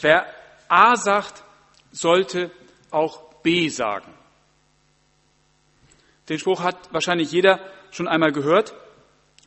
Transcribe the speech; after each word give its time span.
Wer 0.00 0.26
A 0.68 0.96
sagt, 0.96 1.42
sollte 1.92 2.50
auch 2.90 3.22
B 3.42 3.68
sagen. 3.68 4.12
Den 6.28 6.38
Spruch 6.38 6.62
hat 6.62 6.92
wahrscheinlich 6.92 7.32
jeder 7.32 7.60
schon 7.90 8.08
einmal 8.08 8.32
gehört. 8.32 8.74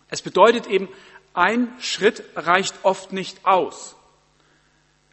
Es 0.10 0.21
bedeutet 0.21 0.68
eben, 0.68 0.89
ein 1.34 1.74
Schritt 1.79 2.24
reicht 2.36 2.76
oft 2.84 3.13
nicht 3.13 3.46
aus. 3.46 3.96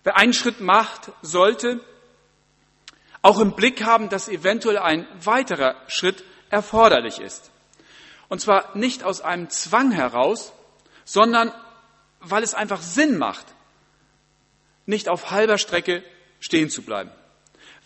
Wer 0.03 0.17
einen 0.17 0.33
Schritt 0.33 0.61
macht, 0.61 1.13
sollte 1.23 1.81
auch 3.23 3.39
im 3.39 3.53
Blick 3.53 3.85
haben, 3.85 4.09
dass 4.09 4.29
eventuell 4.29 4.79
ein 4.79 5.07
weiterer 5.23 5.77
Schritt 5.89 6.25
erforderlich 6.49 7.21
ist. 7.21 7.51
Und 8.29 8.41
zwar 8.41 8.77
nicht 8.77 9.05
aus 9.05 9.21
einem 9.21 9.51
Zwang 9.51 9.91
heraus, 9.93 10.53
sondern 11.05 11.53
weil 12.21 12.43
es 12.43 12.55
einfach 12.55 12.81
Sinn 12.81 13.19
macht, 13.19 13.47
nicht 14.91 15.09
auf 15.09 15.31
halber 15.31 15.57
Strecke 15.57 16.03
stehen 16.41 16.69
zu 16.69 16.83
bleiben. 16.83 17.11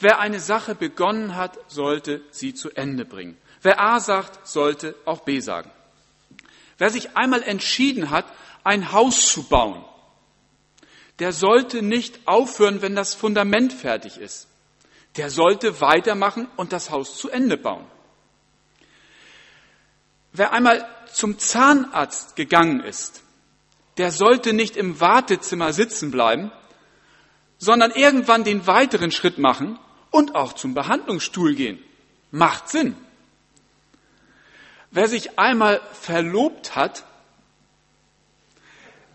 Wer 0.01 0.19
eine 0.19 0.41
Sache 0.41 0.75
begonnen 0.75 1.37
hat, 1.37 1.59
sollte 1.69 2.21
sie 2.31 2.53
zu 2.53 2.71
Ende 2.71 3.05
bringen. 3.05 3.37
Wer 3.63 3.81
A 3.81 4.01
sagt, 4.01 4.47
sollte 4.47 4.97
auch 5.05 5.21
B 5.21 5.39
sagen. 5.39 5.71
Wer 6.79 6.91
sich 6.91 7.17
einmal 7.17 7.43
entschieden 7.43 8.11
hat, 8.11 8.27
ein 8.65 8.93
Haus 8.93 9.29
zu 9.29 9.45
bauen, 9.45 9.85
der 11.21 11.33
sollte 11.33 11.83
nicht 11.83 12.27
aufhören, 12.27 12.83
wenn 12.83 12.97
das 12.97 13.15
Fundament 13.15 13.73
fertig 13.73 14.19
ist. 14.19 14.49
Der 15.17 15.31
sollte 15.31 15.81
weitermachen 15.81 16.49
und 16.57 16.73
das 16.73 16.91
Haus 16.91 17.17
zu 17.17 17.31
Ende 17.31 17.57
bauen. 17.57 17.87
Wer 20.33 20.53
einmal 20.53 20.85
zum 21.13 21.39
Zahnarzt 21.39 22.35
gegangen 22.35 22.81
ist, 22.81 23.23
der 23.97 24.11
sollte 24.11 24.53
nicht 24.53 24.77
im 24.77 24.99
Wartezimmer 24.99 25.73
sitzen 25.73 26.11
bleiben, 26.11 26.51
sondern 27.65 27.91
irgendwann 27.93 28.45
den 28.45 28.67
weiteren 28.67 29.11
Schritt 29.11 29.39
machen 29.39 29.79
und 30.11 30.35
auch 30.35 30.53
zum 30.53 30.75
Behandlungsstuhl 30.75 31.55
gehen. 31.55 31.83
Macht 32.31 32.69
Sinn. 32.69 32.95
Wer 34.91 35.09
sich 35.09 35.39
einmal 35.39 35.81
verlobt 35.93 36.77
hat, 36.77 37.05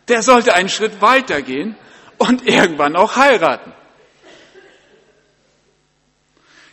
der 0.07 0.23
sollte 0.23 0.55
einen 0.55 0.69
Schritt 0.69 0.99
weitergehen 0.99 1.75
und 2.17 2.45
irgendwann 2.45 2.95
auch 2.95 3.15
heiraten. 3.15 3.71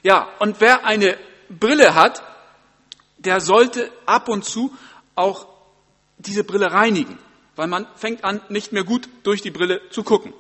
Ja, 0.02 0.28
und 0.38 0.60
wer 0.60 0.86
eine 0.86 1.18
Brille 1.50 1.94
hat, 1.94 2.22
der 3.18 3.40
sollte 3.40 3.92
ab 4.06 4.28
und 4.28 4.44
zu 4.44 4.74
auch 5.14 5.46
diese 6.16 6.42
Brille 6.42 6.72
reinigen, 6.72 7.18
weil 7.54 7.66
man 7.66 7.86
fängt 7.96 8.24
an, 8.24 8.40
nicht 8.48 8.72
mehr 8.72 8.84
gut 8.84 9.08
durch 9.24 9.42
die 9.42 9.50
Brille 9.50 9.82
zu 9.90 10.04
gucken. 10.04 10.32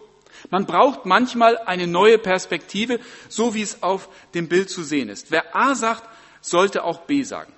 Man 0.50 0.66
braucht 0.66 1.06
manchmal 1.06 1.58
eine 1.58 1.86
neue 1.86 2.18
Perspektive, 2.18 3.00
so 3.28 3.54
wie 3.54 3.62
es 3.62 3.82
auf 3.82 4.08
dem 4.34 4.48
Bild 4.48 4.70
zu 4.70 4.82
sehen 4.82 5.08
ist. 5.08 5.30
Wer 5.30 5.54
A 5.56 5.74
sagt, 5.74 6.08
sollte 6.40 6.84
auch 6.84 7.00
B 7.02 7.22
sagen. 7.22 7.52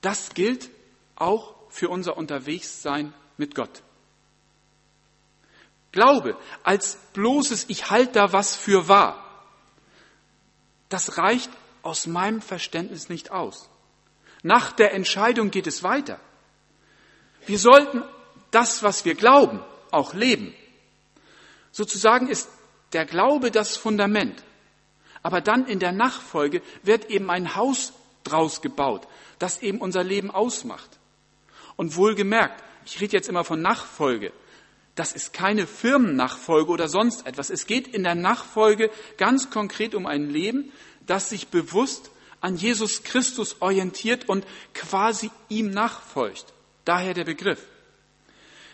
Das 0.00 0.34
gilt 0.34 0.70
auch 1.16 1.54
für 1.68 1.88
unser 1.88 2.16
Unterwegssein 2.16 3.14
mit 3.36 3.54
Gott. 3.54 3.82
Glaube 5.92 6.36
als 6.62 6.96
bloßes 7.12 7.66
Ich 7.68 7.90
halte 7.90 8.12
da 8.12 8.32
was 8.32 8.56
für 8.56 8.88
wahr, 8.88 9.22
das 10.88 11.18
reicht 11.18 11.50
aus 11.82 12.06
meinem 12.06 12.40
Verständnis 12.40 13.08
nicht 13.08 13.30
aus. 13.30 13.68
Nach 14.42 14.72
der 14.72 14.92
Entscheidung 14.94 15.50
geht 15.50 15.66
es 15.66 15.82
weiter. 15.82 16.18
Wir 17.46 17.58
sollten 17.58 18.02
das, 18.50 18.82
was 18.82 19.04
wir 19.04 19.14
glauben, 19.14 19.60
auch 19.90 20.14
leben. 20.14 20.54
Sozusagen 21.72 22.28
ist 22.28 22.48
der 22.92 23.06
Glaube 23.06 23.50
das 23.50 23.76
Fundament. 23.76 24.42
Aber 25.22 25.40
dann 25.40 25.66
in 25.66 25.78
der 25.78 25.92
Nachfolge 25.92 26.62
wird 26.82 27.10
eben 27.10 27.30
ein 27.30 27.56
Haus 27.56 27.92
draus 28.24 28.60
gebaut, 28.60 29.06
das 29.38 29.62
eben 29.62 29.78
unser 29.78 30.04
Leben 30.04 30.30
ausmacht. 30.30 30.98
Und 31.76 31.96
wohlgemerkt, 31.96 32.62
ich 32.84 33.00
rede 33.00 33.16
jetzt 33.16 33.28
immer 33.28 33.44
von 33.44 33.62
Nachfolge. 33.62 34.32
Das 34.94 35.12
ist 35.12 35.32
keine 35.32 35.66
Firmennachfolge 35.66 36.70
oder 36.70 36.88
sonst 36.88 37.26
etwas. 37.26 37.48
Es 37.48 37.66
geht 37.66 37.88
in 37.88 38.02
der 38.02 38.14
Nachfolge 38.14 38.90
ganz 39.16 39.50
konkret 39.50 39.94
um 39.94 40.06
ein 40.06 40.28
Leben, 40.28 40.70
das 41.06 41.30
sich 41.30 41.48
bewusst 41.48 42.10
an 42.40 42.56
Jesus 42.56 43.02
Christus 43.04 43.56
orientiert 43.60 44.28
und 44.28 44.44
quasi 44.74 45.30
ihm 45.48 45.70
nachfolgt. 45.70 46.46
Daher 46.84 47.14
der 47.14 47.24
Begriff. 47.24 47.64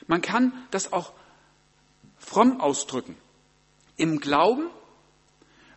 Man 0.07 0.23
kann 0.23 0.53
das 0.71 0.93
auch 0.93 1.13
fromm 2.29 2.61
ausdrücken. 2.61 3.17
Im 3.97 4.21
Glauben 4.21 4.69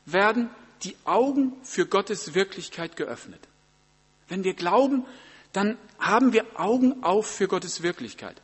werden 0.06 0.50
die 0.84 0.95
Augen 1.06 1.53
für 1.63 1.85
Gottes 1.85 2.34
Wirklichkeit 2.34 2.95
geöffnet. 2.97 3.39
Wenn 4.28 4.44
wir 4.44 4.53
glauben, 4.53 5.06
dann 5.53 5.78
haben 5.97 6.34
wir 6.34 6.59
Augen 6.59 7.03
auf 7.03 7.28
für 7.28 7.47
Gottes 7.47 7.84
Wirklichkeit. 7.84 8.41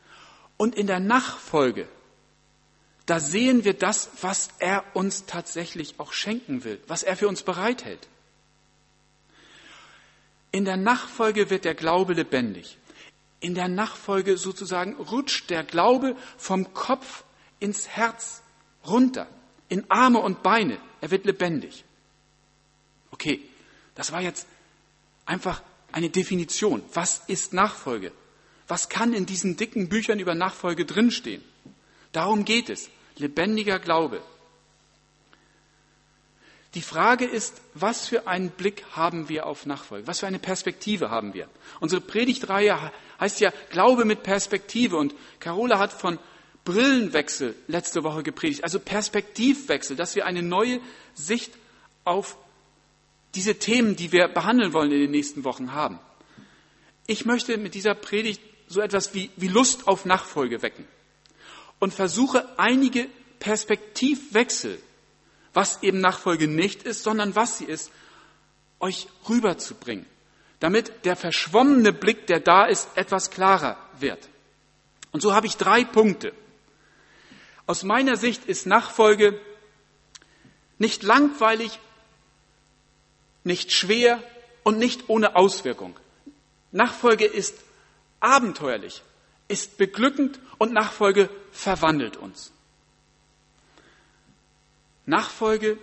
Und 0.56 0.75
in 0.75 0.88
der 0.88 1.00
Nachfolge, 1.00 1.88
da 3.06 3.19
sehen 3.19 3.66
wir 3.66 3.73
das, 3.73 4.09
was 4.22 4.50
er 4.59 4.84
uns 4.94 5.25
tatsächlich 5.25 6.00
auch 6.00 6.13
schenken 6.13 6.63
will, 6.63 6.81
was 6.88 7.03
er 7.03 7.17
für 7.17 7.28
uns 7.28 7.44
bereithält. 7.44 8.07
In 10.51 10.63
der 10.66 10.78
Nachfolge 10.78 11.50
wird 11.50 11.66
der 11.66 11.75
Glaube 11.75 12.13
lebendig. 12.13 12.78
In 13.41 13.53
der 13.53 13.67
Nachfolge 13.67 14.38
sozusagen 14.38 14.96
rutscht 14.96 15.50
der 15.50 15.63
Glaube 15.63 16.16
vom 16.38 16.73
Kopf 16.73 17.23
ins 17.59 17.88
Herz 17.88 18.41
runter, 18.85 19.28
in 19.69 19.90
Arme 19.90 20.19
und 20.19 20.44
Beine. 20.44 20.79
Er 21.01 21.12
wird 21.12 21.25
lebendig. 21.25 21.84
Okay, 23.12 23.41
das 23.95 24.12
war 24.12 24.22
jetzt 24.22 24.47
einfach 25.25 25.62
eine 25.91 26.09
Definition. 26.09 26.84
Was 26.94 27.23
ist 27.28 27.53
Nachfolge? 27.53 28.12
Was 28.67 28.90
kann 28.90 29.13
in 29.13 29.25
diesen 29.25 29.57
dicken 29.57 29.90
Büchern 29.90 30.19
über 30.19 30.35
Nachfolge 30.35 30.85
drinstehen? 30.85 31.44
Darum 32.12 32.46
geht 32.46 32.69
es. 32.69 32.90
Lebendiger 33.16 33.79
Glaube. 33.79 34.22
Die 36.73 36.81
Frage 36.81 37.25
ist, 37.25 37.62
was 37.73 38.07
für 38.07 38.28
einen 38.28 38.51
Blick 38.51 38.85
haben 38.91 39.29
wir 39.29 39.46
auf 39.46 39.66
Nachfolge? 39.66 40.06
Was 40.06 40.19
für 40.19 40.28
eine 40.28 40.38
Perspektive 40.38 41.09
haben 41.09 41.34
wir? 41.34 41.50
Unsere 41.79 42.01
Predigtreihe 42.01 42.91
heißt 43.19 43.40
ja 43.40 43.51
Glaube 43.72 44.06
mit 44.06 44.22
Perspektive 44.22 44.97
und 44.97 45.16
Carola 45.40 45.79
hat 45.79 45.94
von 45.94 46.19
Brillenwechsel 46.67 47.55
letzte 47.69 48.03
Woche 48.03 48.23
gepredigt, 48.23 48.66
also 48.66 48.78
Perspektivwechsel, 48.78 49.95
dass 49.95 50.16
wir 50.16 50.25
eine 50.25 50.44
neue 50.44 50.81
Sicht 51.13 51.53
auf 52.03 52.35
diese 53.35 53.55
Themen, 53.55 53.95
die 53.95 54.11
wir 54.11 54.28
behandeln 54.28 54.73
wollen 54.73 54.91
in 54.91 55.00
den 55.00 55.11
nächsten 55.11 55.45
Wochen 55.45 55.72
haben. 55.72 55.97
Ich 57.05 57.23
möchte 57.23 57.57
mit 57.57 57.73
dieser 57.73 57.95
Predigt 57.95 58.41
so 58.67 58.81
etwas 58.81 59.13
wie, 59.13 59.29
wie 59.38 59.47
Lust 59.47 59.88
auf 59.88 60.03
Nachfolge 60.03 60.61
wecken 60.61 60.85
und 61.79 61.94
versuche 61.94 62.45
einige 62.59 63.07
Perspektivwechsel, 63.39 64.78
was 65.53 65.81
eben 65.84 66.01
Nachfolge 66.01 66.49
nicht 66.49 66.84
ist, 66.84 67.01
sondern 67.01 67.34
was 67.34 67.59
sie 67.59 67.66
ist, 67.66 67.91
euch 68.81 69.07
rüberzubringen, 69.29 70.05
damit 70.59 71.05
der 71.05 71.16
verschwommene 71.16 71.94
Blick, 71.94 72.28
der 72.28 72.41
da 72.41 72.66
ist, 72.66 72.89
etwas 72.95 73.31
klarer 73.31 73.78
wird. 74.01 74.28
Und 75.13 75.22
so 75.22 75.34
habe 75.34 75.47
ich 75.47 75.55
drei 75.55 75.85
Punkte. 75.85 76.34
Aus 77.67 77.83
meiner 77.83 78.16
Sicht 78.16 78.45
ist 78.45 78.66
Nachfolge 78.66 79.39
nicht 80.78 81.03
langweilig, 81.03 81.79
nicht 83.44 83.72
schwer 83.73 84.23
und 84.63 84.79
nicht 84.79 85.09
ohne 85.09 85.35
Auswirkung. 85.35 85.97
Nachfolge 86.72 87.25
ist 87.25 87.55
abenteuerlich, 88.19 89.03
ist 89.47 89.78
beglückend 89.78 90.39
und 90.57 90.73
Nachfolge 90.73 91.29
verwandelt 91.51 92.17
uns. 92.17 92.51
Nachfolge 95.05 95.78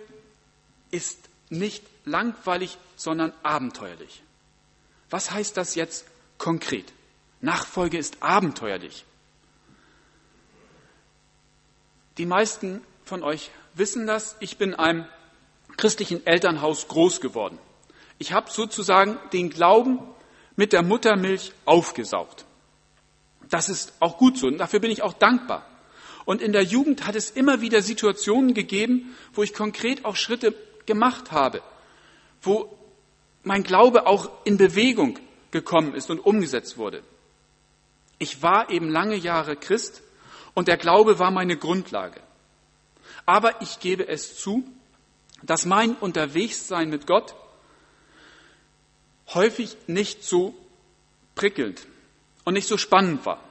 ist 0.91 1.17
nicht 1.49 1.83
langweilig, 2.05 2.77
sondern 2.95 3.33
abenteuerlich. 3.43 4.21
Was 5.09 5.31
heißt 5.31 5.57
das 5.57 5.75
jetzt 5.75 6.05
konkret? 6.37 6.91
Nachfolge 7.41 7.97
ist 7.97 8.21
abenteuerlich. 8.21 9.05
Die 12.17 12.25
meisten 12.25 12.81
von 13.03 13.23
euch 13.23 13.51
wissen 13.73 14.07
das. 14.07 14.35
Ich 14.39 14.57
bin 14.57 14.69
in 14.69 14.75
einem 14.75 15.05
christlichen 15.77 16.25
Elternhaus 16.25 16.87
groß 16.87 17.19
geworden. 17.21 17.59
Ich 18.17 18.31
habe 18.31 18.49
sozusagen 18.49 19.17
den 19.33 19.49
Glauben 19.49 19.99
mit 20.55 20.71
der 20.71 20.83
Muttermilch 20.83 21.51
aufgesaugt. 21.65 22.45
Das 23.49 23.69
ist 23.69 23.93
auch 23.99 24.17
gut 24.17 24.37
so 24.37 24.47
und 24.47 24.57
dafür 24.57 24.79
bin 24.79 24.91
ich 24.91 25.03
auch 25.03 25.13
dankbar. 25.13 25.65
Und 26.23 26.41
in 26.41 26.53
der 26.53 26.63
Jugend 26.63 27.05
hat 27.05 27.15
es 27.15 27.29
immer 27.29 27.61
wieder 27.61 27.81
Situationen 27.81 28.53
gegeben, 28.53 29.15
wo 29.33 29.43
ich 29.43 29.53
konkret 29.53 30.05
auch 30.05 30.15
Schritte 30.15 30.55
gemacht 30.85 31.31
habe, 31.31 31.61
wo 32.41 32.75
mein 33.43 33.63
Glaube 33.63 34.07
auch 34.07 34.29
in 34.43 34.57
Bewegung 34.57 35.19
gekommen 35.51 35.93
ist 35.93 36.09
und 36.09 36.19
umgesetzt 36.19 36.77
wurde. 36.77 37.03
Ich 38.17 38.41
war 38.41 38.69
eben 38.69 38.89
lange 38.89 39.15
Jahre 39.15 39.55
Christ 39.55 40.01
und 40.55 40.67
der 40.67 40.77
Glaube 40.77 41.19
war 41.19 41.29
meine 41.29 41.57
Grundlage. 41.57 42.19
Aber 43.27 43.61
ich 43.61 43.79
gebe 43.79 44.07
es 44.07 44.39
zu, 44.39 44.63
dass 45.43 45.65
mein 45.65 45.95
Unterwegssein 45.95 46.89
mit 46.89 47.05
Gott 47.05 47.35
häufig 49.33 49.77
nicht 49.85 50.23
so 50.23 50.55
prickelnd 51.35 51.85
und 52.43 52.53
nicht 52.53 52.67
so 52.67 52.77
spannend 52.77 53.25
war. 53.25 53.43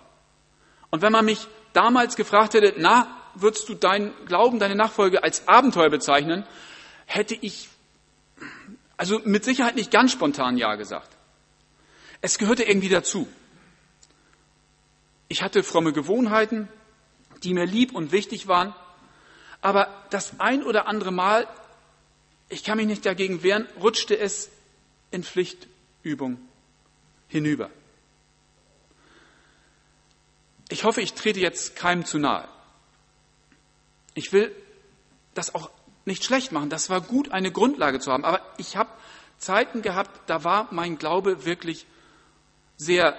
Und 0.91 1.03
wenn 1.03 1.13
man 1.13 1.25
mich 1.25 1.47
damals 1.73 2.17
gefragt 2.17 2.55
hätte, 2.55 2.75
na, 2.79 3.07
würdest 3.35 3.69
du 3.69 3.75
deinen 3.75 4.13
Glauben, 4.27 4.59
deine 4.59 4.77
Nachfolge 4.77 5.23
als 5.23 5.47
Abenteuer 5.47 5.91
bezeichnen, 5.91 6.45
hätte 7.07 7.35
ich 7.35 7.69
also 8.97 9.21
mit 9.25 9.45
Sicherheit 9.45 9.75
nicht 9.75 9.91
ganz 9.91 10.13
spontan 10.13 10.57
Ja 10.57 10.77
gesagt. 10.77 11.11
Es 12.21 12.39
gehörte 12.39 12.63
irgendwie 12.63 12.89
dazu. 12.89 13.29
Ich 15.29 15.43
hatte 15.43 15.63
fromme 15.63 15.93
Gewohnheiten, 15.93 16.69
die 17.45 17.55
mir 17.55 17.67
lieb 17.67 17.95
und 17.95 18.13
wichtig 18.13 18.49
waren, 18.49 18.75
aber 19.61 19.89
das 20.11 20.41
ein 20.41 20.63
oder 20.63 20.87
andere 20.89 21.13
Mal, 21.13 21.49
ich 22.49 22.65
kann 22.65 22.77
mich 22.77 22.87
nicht 22.87 23.07
dagegen 23.07 23.43
wehren, 23.43 23.67
rutschte 23.81 24.19
es 24.19 24.51
in 25.11 25.25
Pflichtübung 25.25 26.39
hinüber. 27.29 27.71
Ich 30.69 30.85
hoffe, 30.85 31.01
ich 31.01 31.15
trete 31.15 31.41
jetzt 31.41 31.77
keinem 31.77 32.05
zu 32.05 32.19
nahe. 32.19 32.49
Ich 34.15 34.33
will 34.33 34.55
das 35.35 35.55
auch 35.55 35.71
nicht 36.05 36.25
schlecht 36.25 36.53
machen. 36.53 36.71
Das 36.71 36.91
war 36.91 37.01
gut, 37.01 37.33
eine 37.33 37.53
Grundlage 37.53 38.01
zu 38.01 38.13
haben. 38.13 38.25
Aber 38.25 38.41
ich 38.57 38.77
habe 38.77 38.91
Zeiten 39.39 39.83
gehabt, 39.83 40.29
da 40.29 40.45
war 40.45 40.69
mein 40.71 40.99
Glaube 40.99 41.45
wirklich 41.45 41.87
sehr 42.77 43.17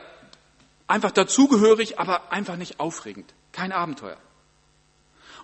einfach 0.87 1.11
dazugehörig, 1.11 1.99
aber 1.99 2.31
einfach 2.31 2.57
nicht 2.57 2.79
aufregend. 2.79 3.33
Kein 3.55 3.71
Abenteuer. 3.71 4.17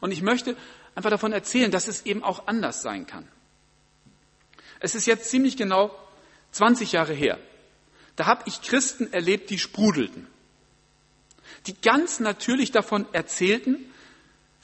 Und 0.02 0.12
ich 0.12 0.22
möchte 0.22 0.58
einfach 0.96 1.10
davon 1.10 1.32
erzählen, 1.32 1.72
dass 1.72 1.88
es 1.88 2.06
eben 2.06 2.26
auch 2.26 2.46
anders 2.46 2.82
sein 2.82 3.08
kann. 3.08 3.26
Es 4.82 4.96
ist 4.96 5.06
jetzt 5.06 5.30
ziemlich 5.30 5.56
genau 5.56 5.98
20 6.52 6.92
Jahre 6.92 7.14
her. 7.14 7.40
Da 8.18 8.26
habe 8.26 8.44
ich 8.48 8.62
Christen 8.62 9.14
erlebt, 9.14 9.50
die 9.50 9.58
sprudelten, 9.58 10.28
die 11.68 11.80
ganz 11.80 12.20
natürlich 12.20 12.74
davon 12.74 13.06
erzählten, 13.14 13.78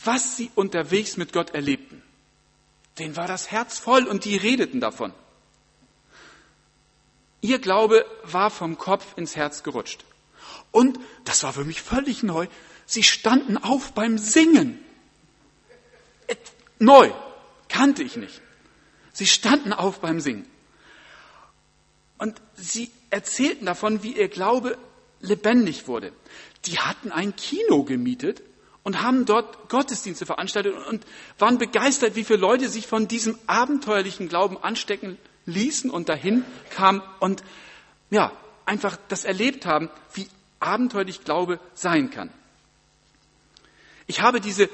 was 0.04 0.36
sie 0.36 0.52
unterwegs 0.54 1.16
mit 1.16 1.32
Gott 1.32 1.52
erlebten. 1.52 2.04
Denen 3.00 3.16
war 3.16 3.28
das 3.28 3.50
Herz 3.50 3.80
voll 3.80 4.08
und 4.08 4.26
die 4.26 4.36
redeten 4.36 4.82
davon. 4.82 5.14
Ihr 7.40 7.60
Glaube 7.60 8.06
war 8.24 8.52
vom 8.52 8.78
Kopf 8.78 9.18
ins 9.18 9.38
Herz 9.38 9.64
gerutscht. 9.64 10.04
Und, 10.72 11.00
das 11.24 11.44
war 11.44 11.54
für 11.54 11.64
mich 11.64 11.82
völlig 11.82 12.24
neu, 12.24 12.48
sie 12.88 13.04
standen 13.04 13.57
auf 13.57 13.92
beim 13.92 14.18
Singen. 14.18 14.80
Neu, 16.80 17.12
kannte 17.69 18.01
ich 18.01 18.18
nicht. 18.18 18.42
Sie 19.13 19.28
standen 19.28 19.74
auf 19.74 20.00
beim 20.00 20.19
Singen. 20.19 20.48
Und 22.18 22.42
sie 22.56 22.89
erzählten 23.10 23.66
davon, 23.66 24.01
wie 24.01 24.13
ihr 24.13 24.28
Glaube 24.28 24.78
lebendig 25.19 25.88
wurde. 25.88 26.12
Die 26.66 26.80
hatten 26.80 27.12
ein 27.12 27.36
Kino 27.36 27.84
gemietet 27.84 28.42
und 28.84 29.01
haben 29.01 29.25
dort 29.25 29.69
Gottesdienste 29.69 30.25
veranstaltet 30.25 30.75
und 30.88 31.06
waren 31.38 31.57
begeistert, 31.57 32.16
wie 32.16 32.24
viele 32.24 32.39
Leute 32.39 32.69
sich 32.69 32.88
von 32.88 33.07
diesem 33.07 33.38
abenteuerlichen 33.48 34.30
Glauben 34.30 34.57
anstecken 34.57 35.18
ließen 35.45 35.89
und 35.89 36.10
dahin 36.10 36.45
kamen 36.69 37.01
und 37.19 37.44
ja, 38.10 38.31
einfach 38.66 38.98
das 39.07 39.25
erlebt 39.25 39.66
haben, 39.66 39.89
wie 40.13 40.28
abenteuerlich 40.60 41.24
Glaube 41.24 41.60
sein 41.74 42.10
kann. 42.10 42.30
Ich 44.07 44.21
habe 44.21 44.42
diese, 44.42 44.69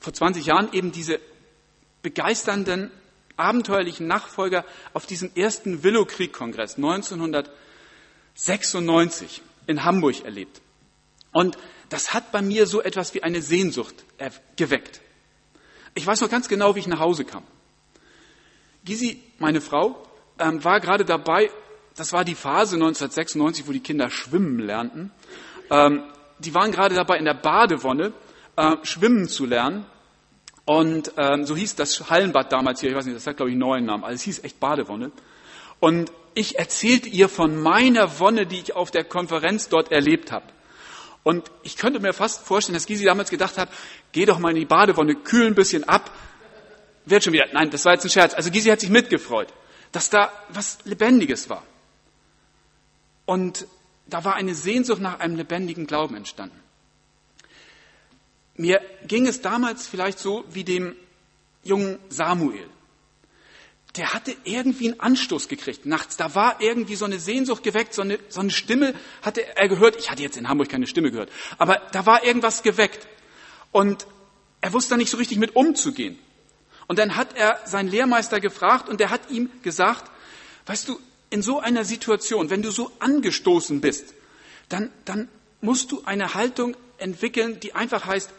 vor 0.00 0.12
20 0.12 0.44
Jahren 0.46 0.72
eben 0.72 0.92
diese 0.92 1.18
begeisternden, 2.02 2.90
abenteuerlichen 3.36 4.06
Nachfolger 4.06 4.64
auf 4.92 5.06
diesem 5.06 5.30
ersten 5.34 5.82
Willow-Krieg-Kongress 5.82 6.76
1996 6.76 9.42
in 9.66 9.84
Hamburg 9.84 10.24
erlebt. 10.24 10.60
Und 11.32 11.56
das 11.88 12.12
hat 12.12 12.32
bei 12.32 12.42
mir 12.42 12.66
so 12.66 12.82
etwas 12.82 13.14
wie 13.14 13.22
eine 13.22 13.40
Sehnsucht 13.40 13.94
geweckt. 14.56 15.00
Ich 15.94 16.06
weiß 16.06 16.20
noch 16.20 16.30
ganz 16.30 16.48
genau, 16.48 16.74
wie 16.74 16.80
ich 16.80 16.86
nach 16.86 17.00
Hause 17.00 17.24
kam. 17.24 17.44
Gisi, 18.84 19.22
meine 19.38 19.60
Frau, 19.60 20.02
ähm, 20.38 20.64
war 20.64 20.80
gerade 20.80 21.04
dabei, 21.04 21.50
das 21.96 22.12
war 22.12 22.24
die 22.24 22.34
Phase 22.34 22.76
1996, 22.76 23.66
wo 23.66 23.72
die 23.72 23.80
Kinder 23.80 24.10
schwimmen 24.10 24.58
lernten. 24.58 25.10
Ähm, 25.70 26.04
die 26.38 26.54
waren 26.54 26.72
gerade 26.72 26.94
dabei, 26.94 27.18
in 27.18 27.26
der 27.26 27.34
Badewonne 27.34 28.14
äh, 28.56 28.76
schwimmen 28.82 29.28
zu 29.28 29.46
lernen. 29.46 29.86
Und 30.64 31.12
ähm, 31.16 31.44
so 31.46 31.56
hieß 31.56 31.74
das 31.76 32.10
Hallenbad 32.10 32.52
damals 32.52 32.80
hier, 32.80 32.90
ich 32.90 32.96
weiß 32.96 33.06
nicht, 33.06 33.16
das 33.16 33.26
hat 33.26 33.36
glaube 33.36 33.50
ich 33.50 33.54
einen 33.54 33.60
neuen 33.60 33.86
Namen, 33.86 34.04
also 34.04 34.14
es 34.14 34.22
hieß 34.22 34.44
echt 34.44 34.60
Badewonne. 34.60 35.10
Und 35.80 36.12
ich 36.34 36.58
erzählte 36.58 37.08
ihr 37.08 37.28
von 37.28 37.60
meiner 37.60 38.20
Wonne, 38.20 38.46
die 38.46 38.60
ich 38.60 38.76
auf 38.76 38.90
der 38.90 39.04
Konferenz 39.04 39.68
dort 39.68 39.90
erlebt 39.90 40.30
habe. 40.30 40.46
Und 41.22 41.50
ich 41.62 41.76
könnte 41.76 42.00
mir 42.00 42.12
fast 42.12 42.46
vorstellen, 42.46 42.74
dass 42.74 42.86
Gysi 42.86 43.04
damals 43.04 43.30
gedacht 43.30 43.58
hat, 43.58 43.68
geh 44.12 44.24
doch 44.24 44.38
mal 44.38 44.50
in 44.50 44.56
die 44.56 44.64
Badewonne, 44.64 45.16
kühl 45.16 45.46
ein 45.46 45.54
bisschen 45.54 45.84
ab. 45.84 46.10
Wird 47.04 47.24
schon 47.24 47.32
wieder. 47.32 47.46
Nein, 47.52 47.70
das 47.70 47.84
war 47.84 47.92
jetzt 47.94 48.04
ein 48.04 48.10
Scherz. 48.10 48.34
Also 48.34 48.50
Gysi 48.50 48.68
hat 48.68 48.80
sich 48.80 48.90
mitgefreut, 48.90 49.48
dass 49.92 50.08
da 50.08 50.32
was 50.50 50.78
Lebendiges 50.84 51.50
war. 51.50 51.62
Und 53.26 53.66
da 54.06 54.24
war 54.24 54.34
eine 54.34 54.54
Sehnsucht 54.54 55.00
nach 55.00 55.20
einem 55.20 55.36
lebendigen 55.36 55.86
Glauben 55.86 56.16
entstanden. 56.16 56.59
Mir 58.60 58.80
ging 59.06 59.26
es 59.26 59.40
damals 59.40 59.86
vielleicht 59.86 60.18
so 60.18 60.44
wie 60.50 60.64
dem 60.64 60.94
jungen 61.62 61.98
Samuel 62.08 62.68
der 63.96 64.12
hatte 64.12 64.36
irgendwie 64.44 64.90
einen 64.90 65.00
Anstoß 65.00 65.48
gekriegt 65.48 65.84
nachts. 65.84 66.16
Da 66.16 66.34
war 66.34 66.60
irgendwie 66.60 66.94
so 66.94 67.04
eine 67.04 67.18
Sehnsucht 67.18 67.62
geweckt, 67.62 67.94
so 67.94 68.02
eine, 68.02 68.18
so 68.28 68.40
eine 68.40 68.50
Stimme 68.50 68.94
hatte 69.22 69.44
er 69.56 69.68
gehört. 69.68 69.96
Ich 69.96 70.10
hatte 70.10 70.22
jetzt 70.22 70.36
in 70.36 70.48
Hamburg 70.48 70.68
keine 70.68 70.86
Stimme 70.86 71.10
gehört, 71.10 71.30
aber 71.58 71.82
da 71.92 72.06
war 72.06 72.24
irgendwas 72.24 72.62
geweckt. 72.62 73.06
Und 73.72 74.06
er 74.60 74.72
wusste 74.72 74.90
da 74.90 74.96
nicht 74.96 75.10
so 75.10 75.16
richtig 75.16 75.38
mit 75.38 75.56
umzugehen. 75.56 76.18
Und 76.86 76.98
dann 76.98 77.16
hat 77.16 77.36
er 77.36 77.60
seinen 77.66 77.88
Lehrmeister 77.88 78.40
gefragt 78.40 78.88
und 78.88 79.00
der 79.00 79.10
hat 79.10 79.30
ihm 79.30 79.50
gesagt, 79.62 80.10
weißt 80.66 80.88
du, 80.88 81.00
in 81.30 81.42
so 81.42 81.60
einer 81.60 81.84
Situation, 81.84 82.50
wenn 82.50 82.62
du 82.62 82.70
so 82.70 82.90
angestoßen 82.98 83.80
bist, 83.80 84.14
dann, 84.68 84.90
dann 85.04 85.28
musst 85.60 85.92
du 85.92 86.02
eine 86.04 86.34
Haltung 86.34 86.76
entwickeln, 86.98 87.60
die 87.60 87.74
einfach 87.74 88.06
heißt, 88.06 88.30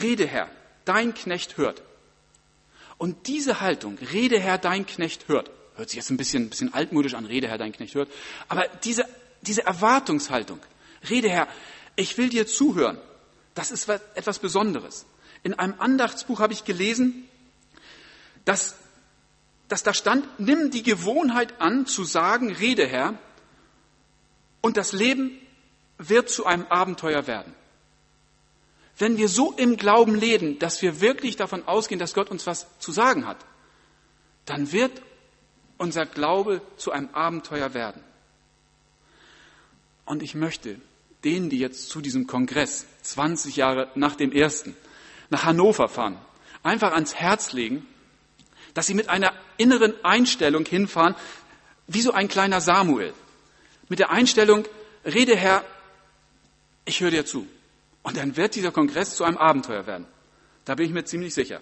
Rede 0.00 0.26
Herr, 0.26 0.48
dein 0.84 1.14
Knecht 1.14 1.56
hört. 1.56 1.82
Und 2.98 3.26
diese 3.26 3.60
Haltung, 3.60 3.98
Rede 3.98 4.38
Herr, 4.38 4.58
dein 4.58 4.86
Knecht 4.86 5.28
hört, 5.28 5.50
hört 5.76 5.90
sich 5.90 5.96
jetzt 5.96 6.10
ein 6.10 6.16
bisschen, 6.16 6.44
ein 6.44 6.50
bisschen 6.50 6.74
altmodisch 6.74 7.14
an, 7.14 7.26
Rede 7.26 7.48
Herr, 7.48 7.58
dein 7.58 7.72
Knecht 7.72 7.94
hört, 7.94 8.10
aber 8.48 8.66
diese, 8.84 9.06
diese 9.42 9.64
Erwartungshaltung, 9.64 10.60
Rede 11.08 11.28
Herr, 11.28 11.48
ich 11.94 12.16
will 12.18 12.28
dir 12.28 12.46
zuhören, 12.46 12.98
das 13.54 13.70
ist 13.70 13.88
etwas 13.88 14.38
Besonderes. 14.38 15.06
In 15.42 15.54
einem 15.54 15.74
Andachtsbuch 15.78 16.40
habe 16.40 16.52
ich 16.52 16.64
gelesen, 16.64 17.28
dass, 18.44 18.76
dass 19.68 19.82
da 19.82 19.92
stand, 19.92 20.26
nimm 20.38 20.70
die 20.70 20.82
Gewohnheit 20.82 21.60
an 21.60 21.86
zu 21.86 22.04
sagen, 22.04 22.52
Rede 22.52 22.86
Herr, 22.86 23.18
und 24.60 24.76
das 24.76 24.92
Leben 24.92 25.38
wird 25.98 26.28
zu 26.28 26.44
einem 26.44 26.66
Abenteuer 26.66 27.26
werden. 27.26 27.54
Wenn 28.98 29.18
wir 29.18 29.28
so 29.28 29.52
im 29.52 29.76
Glauben 29.76 30.14
leben, 30.14 30.58
dass 30.58 30.80
wir 30.80 31.00
wirklich 31.00 31.36
davon 31.36 31.66
ausgehen, 31.66 31.98
dass 31.98 32.14
Gott 32.14 32.30
uns 32.30 32.46
was 32.46 32.66
zu 32.78 32.92
sagen 32.92 33.26
hat, 33.26 33.38
dann 34.46 34.72
wird 34.72 35.02
unser 35.78 36.06
Glaube 36.06 36.62
zu 36.76 36.92
einem 36.92 37.10
Abenteuer 37.12 37.74
werden. 37.74 38.02
Und 40.06 40.22
ich 40.22 40.34
möchte 40.34 40.80
denen, 41.24 41.50
die 41.50 41.58
jetzt 41.58 41.90
zu 41.90 42.00
diesem 42.00 42.26
Kongress 42.26 42.86
20 43.02 43.56
Jahre 43.56 43.90
nach 43.94 44.16
dem 44.16 44.32
ersten 44.32 44.76
nach 45.28 45.44
Hannover 45.44 45.88
fahren, 45.88 46.16
einfach 46.62 46.92
ans 46.92 47.16
Herz 47.16 47.52
legen, 47.52 47.86
dass 48.74 48.86
sie 48.86 48.94
mit 48.94 49.08
einer 49.08 49.32
inneren 49.56 49.92
Einstellung 50.04 50.64
hinfahren, 50.64 51.16
wie 51.88 52.00
so 52.00 52.12
ein 52.12 52.28
kleiner 52.28 52.60
Samuel. 52.60 53.12
Mit 53.88 53.98
der 53.98 54.10
Einstellung, 54.10 54.66
rede 55.04 55.36
Herr, 55.36 55.64
ich 56.84 57.00
höre 57.00 57.10
dir 57.10 57.26
zu. 57.26 57.46
Und 58.06 58.16
dann 58.16 58.36
wird 58.36 58.54
dieser 58.54 58.70
Kongress 58.70 59.16
zu 59.16 59.24
einem 59.24 59.36
Abenteuer 59.36 59.88
werden. 59.88 60.06
Da 60.64 60.76
bin 60.76 60.86
ich 60.86 60.92
mir 60.92 61.04
ziemlich 61.04 61.34
sicher. 61.34 61.60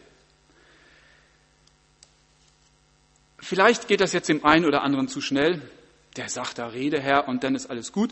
Vielleicht 3.38 3.88
geht 3.88 4.02
das 4.02 4.12
jetzt 4.12 4.28
dem 4.28 4.44
einen 4.44 4.66
oder 4.66 4.82
anderen 4.82 5.08
zu 5.08 5.22
schnell. 5.22 5.62
Der 6.16 6.28
sagt 6.28 6.58
da 6.58 6.66
Rede, 6.66 7.00
Herr, 7.00 7.28
und 7.28 7.44
dann 7.44 7.54
ist 7.54 7.70
alles 7.70 7.92
gut. 7.92 8.10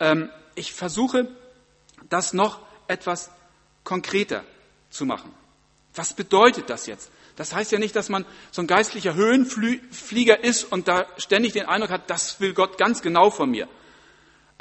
Ähm, 0.00 0.30
ich 0.54 0.72
versuche, 0.72 1.28
das 2.08 2.32
noch 2.32 2.60
etwas 2.88 3.30
konkreter 3.84 4.44
zu 4.88 5.04
machen. 5.04 5.30
Was 5.94 6.14
bedeutet 6.14 6.70
das 6.70 6.86
jetzt? 6.86 7.10
Das 7.36 7.52
heißt 7.52 7.70
ja 7.70 7.78
nicht, 7.78 7.94
dass 7.96 8.08
man 8.08 8.24
so 8.50 8.62
ein 8.62 8.66
geistlicher 8.66 9.12
Höhenflieger 9.12 10.42
ist 10.42 10.64
und 10.64 10.88
da 10.88 11.04
ständig 11.18 11.52
den 11.52 11.66
Eindruck 11.66 11.90
hat, 11.90 12.08
das 12.08 12.40
will 12.40 12.54
Gott 12.54 12.78
ganz 12.78 13.02
genau 13.02 13.28
von 13.28 13.50
mir. 13.50 13.68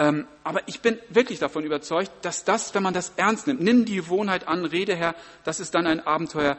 Ähm, 0.04 0.28
aber 0.44 0.68
ich 0.68 0.82
bin 0.82 1.00
wirklich 1.08 1.40
davon 1.40 1.64
überzeugt, 1.64 2.12
dass 2.24 2.44
das, 2.44 2.74
wenn 2.76 2.84
man 2.84 2.94
das 2.94 3.14
ernst 3.16 3.48
nimmt, 3.48 3.62
nimm 3.62 3.86
die 3.86 3.96
Gewohnheit 3.96 4.50
an, 4.50 4.66
rede 4.66 4.96
her, 4.96 5.16
dass 5.46 5.62
es 5.62 5.72
dann 5.72 5.88
ein 5.88 6.06
Abenteuer 6.06 6.58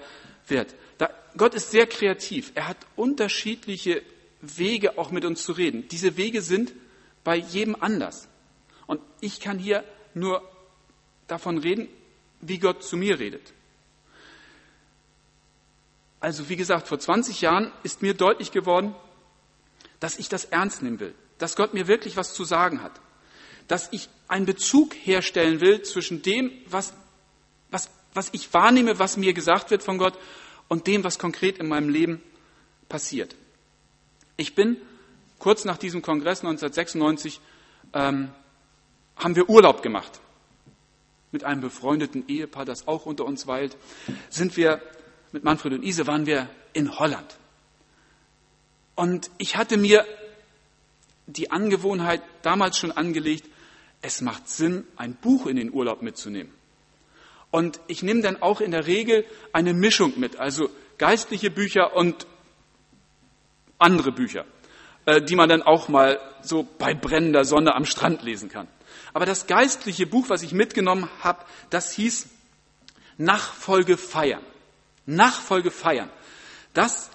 wird. 0.48 0.74
Da, 0.96 1.10
Gott 1.36 1.52
ist 1.52 1.70
sehr 1.70 1.86
kreativ. 1.86 2.52
Er 2.54 2.68
hat 2.68 2.78
unterschiedliche 2.96 4.02
Wege, 4.40 4.96
auch 4.96 5.10
mit 5.10 5.26
uns 5.26 5.42
zu 5.42 5.52
reden. 5.52 5.86
Diese 5.88 6.16
Wege 6.16 6.40
sind 6.40 6.72
bei 7.22 7.36
jedem 7.36 7.76
anders. 7.78 8.28
Und 8.86 9.02
ich 9.20 9.40
kann 9.40 9.58
hier 9.58 9.84
nur 10.14 10.42
davon 11.26 11.58
reden, 11.58 11.88
wie 12.40 12.58
Gott 12.58 12.82
zu 12.82 12.96
mir 12.96 13.18
redet. 13.18 13.52
Also 16.20 16.48
wie 16.48 16.56
gesagt, 16.56 16.88
vor 16.88 16.98
20 16.98 17.42
Jahren 17.42 17.70
ist 17.82 18.00
mir 18.00 18.14
deutlich 18.14 18.52
geworden, 18.52 18.94
dass 20.00 20.18
ich 20.18 20.30
das 20.30 20.46
ernst 20.46 20.82
nehmen 20.82 20.98
will, 20.98 21.14
dass 21.36 21.56
Gott 21.56 21.74
mir 21.74 21.88
wirklich 21.88 22.16
was 22.16 22.32
zu 22.32 22.44
sagen 22.44 22.82
hat, 22.82 23.00
dass 23.68 23.88
ich 23.92 24.08
einen 24.28 24.46
Bezug 24.46 24.94
herstellen 24.94 25.60
will 25.60 25.82
zwischen 25.82 26.22
dem, 26.22 26.50
was, 26.68 26.92
was, 27.70 27.90
was 28.12 28.30
ich 28.32 28.52
wahrnehme, 28.52 28.98
was 28.98 29.16
mir 29.16 29.32
gesagt 29.32 29.70
wird 29.70 29.82
von 29.82 29.98
Gott 29.98 30.18
und 30.68 30.86
dem, 30.86 31.04
was 31.04 31.18
konkret 31.18 31.58
in 31.58 31.68
meinem 31.68 31.88
Leben 31.88 32.22
passiert. 32.88 33.36
Ich 34.36 34.54
bin 34.54 34.76
kurz 35.38 35.64
nach 35.64 35.76
diesem 35.76 36.02
Kongress 36.02 36.40
1996 36.40 37.40
ähm, 37.92 38.30
haben 39.16 39.36
wir 39.36 39.48
Urlaub 39.48 39.82
gemacht 39.82 40.20
mit 41.30 41.44
einem 41.44 41.60
befreundeten 41.60 42.26
Ehepaar, 42.28 42.64
das 42.64 42.86
auch 42.86 43.06
unter 43.06 43.24
uns 43.24 43.46
weilt, 43.46 43.76
sind 44.30 44.56
wir 44.56 44.80
mit 45.32 45.42
Manfred 45.42 45.72
und 45.72 45.82
Ise 45.82 46.06
waren 46.06 46.26
wir 46.26 46.48
in 46.72 46.98
Holland. 46.98 47.36
Und 48.94 49.30
ich 49.38 49.56
hatte 49.56 49.76
mir 49.76 50.06
die 51.26 51.50
Angewohnheit 51.50 52.22
damals 52.42 52.78
schon 52.78 52.92
angelegt, 52.92 53.48
es 54.04 54.20
macht 54.20 54.48
Sinn, 54.48 54.86
ein 54.96 55.14
Buch 55.14 55.46
in 55.46 55.56
den 55.56 55.72
Urlaub 55.72 56.02
mitzunehmen. 56.02 56.52
Und 57.50 57.80
ich 57.86 58.02
nehme 58.02 58.20
dann 58.20 58.42
auch 58.42 58.60
in 58.60 58.70
der 58.70 58.86
Regel 58.86 59.24
eine 59.52 59.72
Mischung 59.72 60.20
mit, 60.20 60.36
also 60.36 60.68
geistliche 60.98 61.50
Bücher 61.50 61.96
und 61.96 62.26
andere 63.78 64.12
Bücher, 64.12 64.44
äh, 65.06 65.22
die 65.22 65.36
man 65.36 65.48
dann 65.48 65.62
auch 65.62 65.88
mal 65.88 66.20
so 66.42 66.68
bei 66.78 66.94
brennender 66.94 67.46
Sonne 67.46 67.74
am 67.74 67.86
Strand 67.86 68.22
lesen 68.22 68.50
kann. 68.50 68.68
Aber 69.14 69.24
das 69.24 69.46
geistliche 69.46 70.06
Buch, 70.06 70.28
was 70.28 70.42
ich 70.42 70.52
mitgenommen 70.52 71.08
habe, 71.22 71.44
das 71.70 71.90
hieß 71.92 72.28
Nachfolge 73.16 73.96
feiern. 73.96 74.42
Nachfolge 75.06 75.70
feiern. 75.70 76.10
Das 76.74 77.10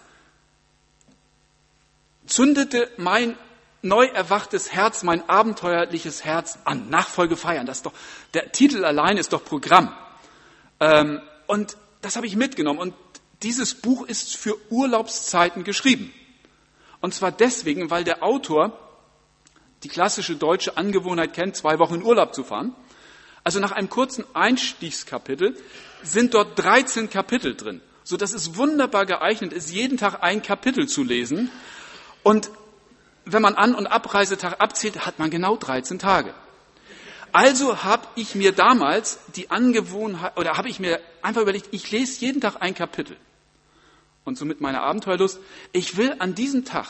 zündete 2.25 2.89
mein 2.97 3.37
neu 3.81 4.05
erwachtes 4.05 4.71
Herz, 4.71 5.03
mein 5.03 5.27
abenteuerliches 5.29 6.25
Herz 6.25 6.59
an. 6.65 6.89
Nachfolge 6.89 7.37
feiern. 7.37 7.65
Das 7.65 7.77
ist 7.77 7.85
doch, 7.85 7.93
der 8.33 8.51
Titel 8.51 8.85
allein 8.85 9.17
ist 9.17 9.33
doch 9.33 9.43
Programm. 9.43 9.95
Ähm, 10.79 11.21
und 11.47 11.77
das 12.01 12.15
habe 12.15 12.27
ich 12.27 12.35
mitgenommen. 12.35 12.79
Und 12.79 12.93
dieses 13.43 13.75
Buch 13.75 14.05
ist 14.05 14.35
für 14.35 14.55
Urlaubszeiten 14.69 15.63
geschrieben. 15.63 16.13
Und 17.01 17.13
zwar 17.13 17.31
deswegen, 17.31 17.89
weil 17.89 18.03
der 18.03 18.23
Autor 18.23 18.77
die 19.83 19.87
klassische 19.87 20.35
deutsche 20.35 20.75
Angewohnheit 20.77 21.33
kennt, 21.33 21.55
zwei 21.55 21.79
Wochen 21.79 21.95
in 21.95 22.03
Urlaub 22.03 22.35
zu 22.35 22.43
fahren. 22.43 22.75
Also 23.43 23.59
nach 23.59 23.71
einem 23.71 23.89
kurzen 23.89 24.25
Einstiegskapitel 24.33 25.55
sind 26.03 26.33
dort 26.33 26.59
13 26.59 27.09
Kapitel 27.09 27.55
drin, 27.55 27.81
so 28.03 28.17
dass 28.17 28.33
es 28.33 28.57
wunderbar 28.57 29.05
geeignet 29.05 29.53
ist, 29.53 29.71
jeden 29.71 29.97
Tag 29.97 30.21
ein 30.21 30.41
Kapitel 30.41 30.87
zu 30.87 31.03
lesen. 31.03 31.49
Und 32.23 32.51
wenn 33.33 33.41
man 33.41 33.55
An- 33.55 33.75
und 33.75 33.87
Abreisetag 33.87 34.59
abzählt, 34.59 35.05
hat 35.05 35.19
man 35.19 35.29
genau 35.29 35.57
13 35.57 35.99
Tage. 35.99 36.33
Also 37.31 37.83
habe 37.83 38.07
ich 38.15 38.35
mir 38.35 38.51
damals 38.51 39.19
die 39.35 39.51
Angewohnheit, 39.51 40.37
oder 40.37 40.57
habe 40.57 40.69
ich 40.69 40.79
mir 40.79 40.99
einfach 41.21 41.41
überlegt, 41.41 41.67
ich 41.71 41.91
lese 41.91 42.21
jeden 42.21 42.41
Tag 42.41 42.57
ein 42.59 42.73
Kapitel. 42.73 43.17
Und 44.25 44.37
somit 44.37 44.61
meine 44.61 44.81
Abenteuerlust, 44.81 45.39
ich 45.71 45.97
will 45.97 46.15
an 46.19 46.35
diesem 46.35 46.65
Tag 46.65 46.87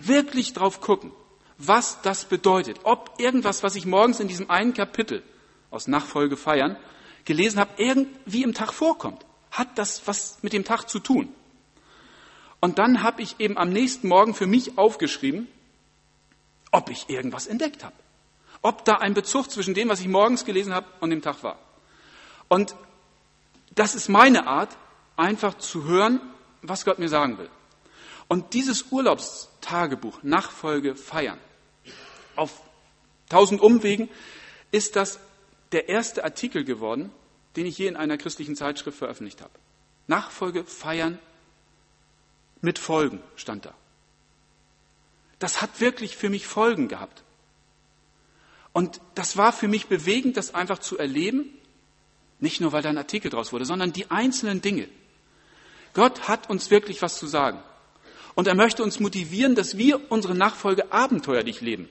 wirklich 0.00 0.52
drauf 0.52 0.80
gucken, 0.80 1.12
was 1.58 2.02
das 2.02 2.24
bedeutet. 2.24 2.80
Ob 2.82 3.14
irgendwas, 3.18 3.62
was 3.62 3.76
ich 3.76 3.86
morgens 3.86 4.20
in 4.20 4.28
diesem 4.28 4.50
einen 4.50 4.74
Kapitel 4.74 5.22
aus 5.70 5.86
Nachfolge 5.86 6.36
feiern 6.36 6.76
gelesen 7.24 7.58
habe, 7.58 7.70
irgendwie 7.78 8.42
im 8.42 8.54
Tag 8.54 8.72
vorkommt. 8.72 9.24
Hat 9.50 9.78
das 9.78 10.06
was 10.06 10.38
mit 10.42 10.52
dem 10.52 10.64
Tag 10.64 10.88
zu 10.88 10.98
tun? 10.98 11.32
Und 12.64 12.78
dann 12.78 13.02
habe 13.02 13.20
ich 13.20 13.40
eben 13.40 13.58
am 13.58 13.68
nächsten 13.68 14.08
Morgen 14.08 14.32
für 14.32 14.46
mich 14.46 14.78
aufgeschrieben, 14.78 15.48
ob 16.72 16.88
ich 16.88 17.10
irgendwas 17.10 17.46
entdeckt 17.46 17.84
habe. 17.84 17.94
Ob 18.62 18.86
da 18.86 18.94
ein 18.94 19.12
Bezug 19.12 19.50
zwischen 19.50 19.74
dem, 19.74 19.90
was 19.90 20.00
ich 20.00 20.08
morgens 20.08 20.46
gelesen 20.46 20.72
habe, 20.72 20.86
und 21.00 21.10
dem 21.10 21.20
Tag 21.20 21.42
war. 21.42 21.58
Und 22.48 22.74
das 23.74 23.94
ist 23.94 24.08
meine 24.08 24.46
Art, 24.46 24.74
einfach 25.14 25.58
zu 25.58 25.84
hören, 25.84 26.22
was 26.62 26.86
Gott 26.86 26.98
mir 26.98 27.10
sagen 27.10 27.36
will. 27.36 27.50
Und 28.28 28.54
dieses 28.54 28.90
Urlaubstagebuch, 28.90 30.22
Nachfolge 30.22 30.96
feiern, 30.96 31.38
auf 32.34 32.62
tausend 33.28 33.60
Umwegen 33.60 34.08
ist 34.70 34.96
das 34.96 35.20
der 35.72 35.90
erste 35.90 36.24
Artikel 36.24 36.64
geworden, 36.64 37.12
den 37.56 37.66
ich 37.66 37.76
je 37.76 37.88
in 37.88 37.96
einer 37.96 38.16
christlichen 38.16 38.56
Zeitschrift 38.56 38.96
veröffentlicht 38.96 39.42
habe. 39.42 39.52
Nachfolge 40.06 40.64
feiern 40.64 41.18
mit 42.64 42.78
Folgen 42.78 43.22
stand 43.36 43.66
da. 43.66 43.74
Das 45.38 45.62
hat 45.62 45.80
wirklich 45.80 46.16
für 46.16 46.30
mich 46.30 46.46
Folgen 46.46 46.88
gehabt. 46.88 47.22
Und 48.72 49.00
das 49.14 49.36
war 49.36 49.52
für 49.52 49.68
mich 49.68 49.86
bewegend, 49.86 50.36
das 50.36 50.54
einfach 50.54 50.78
zu 50.78 50.98
erleben, 50.98 51.46
nicht 52.40 52.60
nur 52.60 52.72
weil 52.72 52.82
da 52.82 52.88
ein 52.88 52.98
Artikel 52.98 53.30
draus 53.30 53.52
wurde, 53.52 53.64
sondern 53.64 53.92
die 53.92 54.10
einzelnen 54.10 54.60
Dinge. 54.60 54.88
Gott 55.92 56.28
hat 56.28 56.50
uns 56.50 56.70
wirklich 56.70 57.00
was 57.02 57.18
zu 57.18 57.26
sagen. 57.26 57.62
Und 58.34 58.48
er 58.48 58.56
möchte 58.56 58.82
uns 58.82 58.98
motivieren, 58.98 59.54
dass 59.54 59.78
wir 59.78 60.10
unsere 60.10 60.34
Nachfolge 60.34 60.92
abenteuerlich 60.92 61.60
leben. 61.60 61.88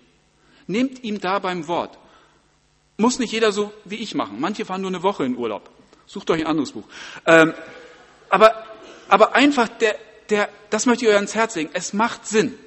Nehmt 0.68 1.04
ihm 1.04 1.22
da 1.22 1.40
beim 1.40 1.68
Wort. 1.68 1.98
Muss 2.98 3.18
nicht 3.18 3.32
jeder 3.32 3.52
so 3.54 3.72
wie 3.86 3.96
ich 3.96 4.14
machen. 4.14 4.40
Manche 4.42 4.66
fahren 4.66 4.82
nur 4.82 4.92
eine 4.92 5.04
Woche 5.04 5.24
in 5.24 5.38
Urlaub. 5.38 5.70
Sucht 6.06 6.30
euch 6.30 6.42
ein 6.42 6.48
anderes 6.48 6.74
Buch. 6.74 6.84
Ähm, 7.26 7.54
aber, 8.30 8.66
aber 9.08 9.36
einfach, 9.36 9.70
der, 9.70 9.98
der, 10.30 10.50
das 10.70 10.86
möchte 10.86 11.06
ich 11.06 11.10
euch 11.10 11.16
ans 11.16 11.36
Herz 11.36 11.56
legen. 11.56 11.70
Es 11.74 11.94
macht 11.94 12.26
Sinn, 12.26 12.58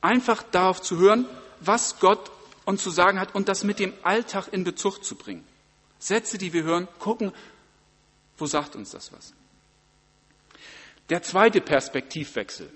einfach 0.00 0.42
darauf 0.42 0.80
zu 0.82 0.98
hören, 0.98 1.26
was 1.60 1.98
Gott 1.98 2.30
uns 2.64 2.82
zu 2.82 2.90
sagen 2.90 3.18
hat 3.18 3.34
und 3.34 3.48
das 3.48 3.64
mit 3.64 3.78
dem 3.78 3.92
Alltag 4.02 4.48
in 4.52 4.64
Bezug 4.64 5.04
zu 5.04 5.16
bringen. 5.16 5.44
Sätze, 5.98 6.38
die 6.38 6.52
wir 6.52 6.62
hören, 6.62 6.86
gucken, 6.98 7.32
wo 8.36 8.46
sagt 8.46 8.76
uns 8.76 8.90
das 8.90 9.12
was? 9.12 9.32
Der 11.08 11.22
zweite 11.22 11.60
Perspektivwechsel. 11.60 12.70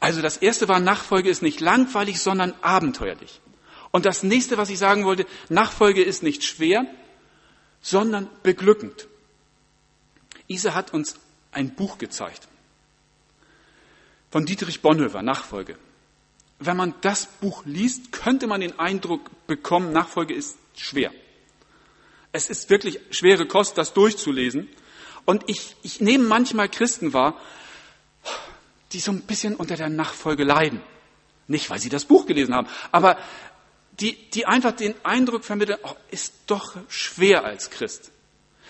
Also 0.00 0.20
das 0.22 0.38
erste 0.38 0.68
war, 0.68 0.80
Nachfolge 0.80 1.30
ist 1.30 1.42
nicht 1.42 1.60
langweilig, 1.60 2.20
sondern 2.20 2.54
abenteuerlich. 2.62 3.40
Und 3.90 4.06
das 4.06 4.22
nächste, 4.22 4.56
was 4.56 4.70
ich 4.70 4.78
sagen 4.78 5.04
wollte, 5.04 5.26
Nachfolge 5.48 6.02
ist 6.02 6.22
nicht 6.22 6.44
schwer, 6.44 6.86
sondern 7.80 8.28
beglückend. 8.42 9.08
Isa 10.46 10.74
hat 10.74 10.92
uns 10.92 11.16
ein 11.52 11.74
Buch 11.74 11.98
gezeigt 11.98 12.49
von 14.30 14.46
Dietrich 14.46 14.80
Bonhoeffer, 14.80 15.22
Nachfolge. 15.22 15.76
Wenn 16.58 16.76
man 16.76 16.94
das 17.00 17.26
Buch 17.26 17.64
liest, 17.64 18.12
könnte 18.12 18.46
man 18.46 18.60
den 18.60 18.78
Eindruck 18.78 19.30
bekommen, 19.46 19.92
Nachfolge 19.92 20.34
ist 20.34 20.58
schwer. 20.76 21.10
Es 22.32 22.48
ist 22.48 22.70
wirklich 22.70 23.00
schwere 23.10 23.46
Kost, 23.46 23.76
das 23.76 23.92
durchzulesen. 23.92 24.68
Und 25.24 25.48
ich, 25.48 25.76
ich 25.82 26.00
nehme 26.00 26.24
manchmal 26.24 26.68
Christen 26.68 27.12
wahr, 27.12 27.40
die 28.92 29.00
so 29.00 29.10
ein 29.10 29.22
bisschen 29.22 29.56
unter 29.56 29.76
der 29.76 29.88
Nachfolge 29.88 30.44
leiden. 30.44 30.80
Nicht, 31.48 31.70
weil 31.70 31.80
sie 31.80 31.88
das 31.88 32.04
Buch 32.04 32.26
gelesen 32.26 32.54
haben, 32.54 32.68
aber 32.92 33.18
die, 33.98 34.30
die 34.30 34.46
einfach 34.46 34.72
den 34.72 34.94
Eindruck 35.04 35.44
vermitteln, 35.44 35.78
oh, 35.82 35.94
ist 36.10 36.34
doch 36.46 36.76
schwer 36.88 37.44
als 37.44 37.70
Christ. 37.70 38.12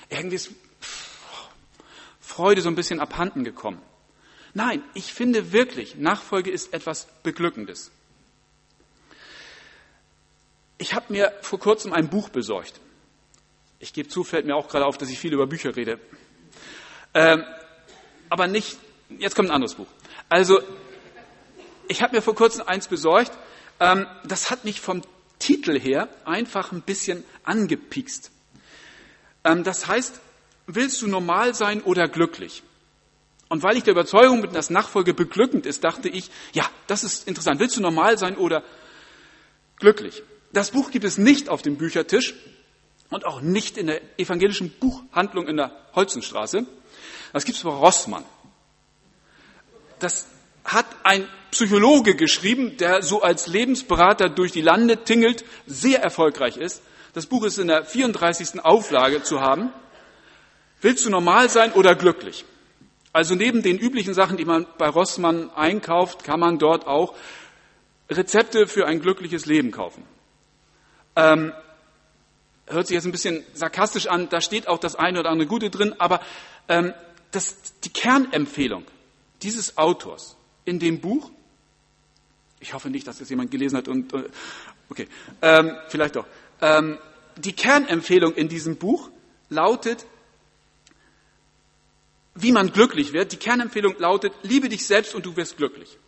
Irgendwie 0.09 0.37
ist 0.37 0.51
Freude 2.21 2.63
so 2.63 2.69
ein 2.69 2.75
bisschen 2.75 3.01
abhanden 3.01 3.45
gekommen. 3.45 3.81
Nein, 4.55 4.83
ich 4.95 5.13
finde 5.13 5.53
wirklich, 5.53 5.97
Nachfolge 5.97 6.51
ist 6.51 6.73
etwas 6.73 7.07
Beglückendes. 7.23 7.91
Ich 10.79 10.95
habe 10.95 11.13
mir 11.13 11.33
vor 11.43 11.59
kurzem 11.59 11.93
ein 11.93 12.09
Buch 12.09 12.31
besorgt. 12.31 12.81
Ich 13.79 13.93
gebe 13.93 14.09
zu, 14.09 14.25
fällt 14.25 14.47
mir 14.47 14.57
auch 14.57 14.69
gerade 14.69 14.87
auf, 14.87 14.99
dass 14.99 15.11
ich 15.11 15.19
viel 15.19 15.33
über 15.33 15.47
Bücher 15.47 15.77
rede. 15.77 16.01
Ähm, 17.15 17.45
aber 18.29 18.47
nicht, 18.47 18.79
jetzt 19.19 19.37
kommt 19.37 19.51
ein 19.51 19.55
anderes 19.55 19.75
Buch. 19.75 19.87
Also, 20.29 20.61
ich 21.89 22.03
habe 22.03 22.17
mir 22.17 22.23
vor 22.23 22.35
kurzem 22.35 22.67
eins 22.67 22.89
besorgt. 22.89 23.33
Ähm, 23.79 24.07
das 24.25 24.51
hat 24.51 24.65
mich 24.65 24.81
vom 24.81 25.03
Titel 25.39 25.79
her 25.79 26.09
einfach 26.25 26.73
ein 26.73 26.83
bisschen 26.83 27.25
angepikst. 27.45 28.31
Ähm, 29.45 29.65
das 29.65 29.87
heißt, 29.87 30.21
willst 30.67 31.03
du 31.03 31.09
normal 31.09 31.55
sein 31.55 31.83
oder 31.83 32.09
glücklich? 32.09 32.63
Und 33.51 33.63
weil 33.63 33.77
ich 33.77 33.83
der 33.83 33.93
Überzeugung 33.93 34.41
bin, 34.41 34.53
dass 34.53 34.71
Nachfolge 34.71 35.13
beglückend 35.13 35.67
ist, 35.67 35.85
dachte 35.85 36.09
ich, 36.09 36.31
ja, 36.53 36.65
das 36.87 37.05
ist 37.05 37.29
interessant. 37.29 37.61
Willst 37.61 37.77
du 37.77 37.83
normal 37.83 38.17
sein 38.17 38.37
oder 38.37 38.63
glücklich. 39.81 40.23
Das 40.53 40.71
Buch 40.71 40.93
gibt 40.93 41.05
es 41.05 41.19
nicht 41.19 41.49
auf 41.49 41.63
dem 41.63 41.77
Büchertisch 41.77 42.35
und 43.09 43.27
auch 43.27 43.41
nicht 43.41 43.77
in 43.77 43.89
der 43.89 44.01
evangelischen 44.19 44.71
Buchhandlung 44.71 45.49
in 45.49 45.57
der 45.57 45.73
Holzenstraße. 45.97 46.65
Das 47.33 47.45
gibt 47.45 47.59
es 47.59 47.65
bei 47.65 47.71
Rossmann. 47.71 48.25
Das 49.99 50.29
hat 50.65 50.87
ein 51.03 51.27
Psychologe 51.51 52.15
geschrieben, 52.15 52.77
der 52.77 53.03
so 53.03 53.23
als 53.23 53.49
Lebensberater 53.49 54.29
durch 54.29 54.53
die 54.53 54.61
Lande 54.61 55.03
tingelt, 55.03 55.45
sehr 55.67 56.01
erfolgreich 56.01 56.57
ist. 56.57 56.83
Das 57.13 57.27
Buch 57.27 57.45
ist 57.45 57.59
in 57.59 57.67
der 57.67 57.85
34. 57.85 58.65
Auflage 58.65 59.25
zu 59.25 59.41
haben. 59.41 59.73
Willst 60.81 61.05
du 61.05 61.11
normal 61.11 61.51
sein 61.51 61.73
oder 61.73 61.97
glücklich? 61.97 62.45
Also 63.13 63.35
neben 63.35 63.63
den 63.63 63.79
üblichen 63.79 64.15
Sachen, 64.15 64.37
die 64.37 64.45
man 64.45 64.67
bei 64.79 64.89
Rossmann 64.89 65.51
einkauft, 65.51 66.23
kann 66.23 66.39
man 66.39 66.59
dort 66.59 66.87
auch 66.87 67.15
Rezepte 68.09 68.67
für 68.67 68.87
ein 68.87 69.01
glückliches 69.01 69.47
Leben 69.47 69.73
kaufen. 69.73 70.05
Ähm, 71.17 71.53
hört 72.67 72.87
sich 72.87 72.95
jetzt 72.95 73.05
ein 73.05 73.13
bisschen 73.13 73.45
sarkastisch 73.53 74.07
an, 74.07 74.29
da 74.29 74.41
steht 74.41 74.69
auch 74.69 74.79
das 74.79 74.95
eine 74.95 75.21
oder 75.21 75.31
andere 75.31 75.49
Gute 75.49 75.71
drin, 75.71 75.95
aber 75.99 76.21
ähm, 76.69 76.95
das, 77.33 77.57
die 77.85 77.91
Kernempfehlung 77.91 78.85
dieses 79.43 79.77
Autors 79.77 80.37
in 80.65 80.79
dem 80.79 81.01
Buch, 81.01 81.31
ich 82.61 82.75
hoffe 82.75 82.91
nicht, 82.91 83.07
dass 83.07 83.19
das 83.19 83.31
jemand 83.31 83.51
gelesen 83.51 83.77
hat 83.77 83.89
und, 83.89 84.13
äh, 84.13 84.25
okay, 84.89 85.09
ähm, 85.43 85.77
vielleicht 85.89 86.17
doch, 86.17 86.27
ähm, 86.61 86.99
die 87.37 87.55
Kernempfehlung 87.55 88.35
in 88.35 88.49
diesem 88.49 88.77
Buch 88.77 89.11
lautet, 89.49 90.07
wie 92.43 92.53
man 92.53 92.73
glücklich 92.73 93.13
wird. 93.13 93.33
Die 93.33 93.37
Kernempfehlung 93.37 93.97
lautet, 93.99 94.33
liebe 94.43 94.69
dich 94.69 94.87
selbst 94.87 95.15
und 95.15 95.27
du 95.27 95.37
wirst 95.37 95.57
glücklich. 95.57 95.99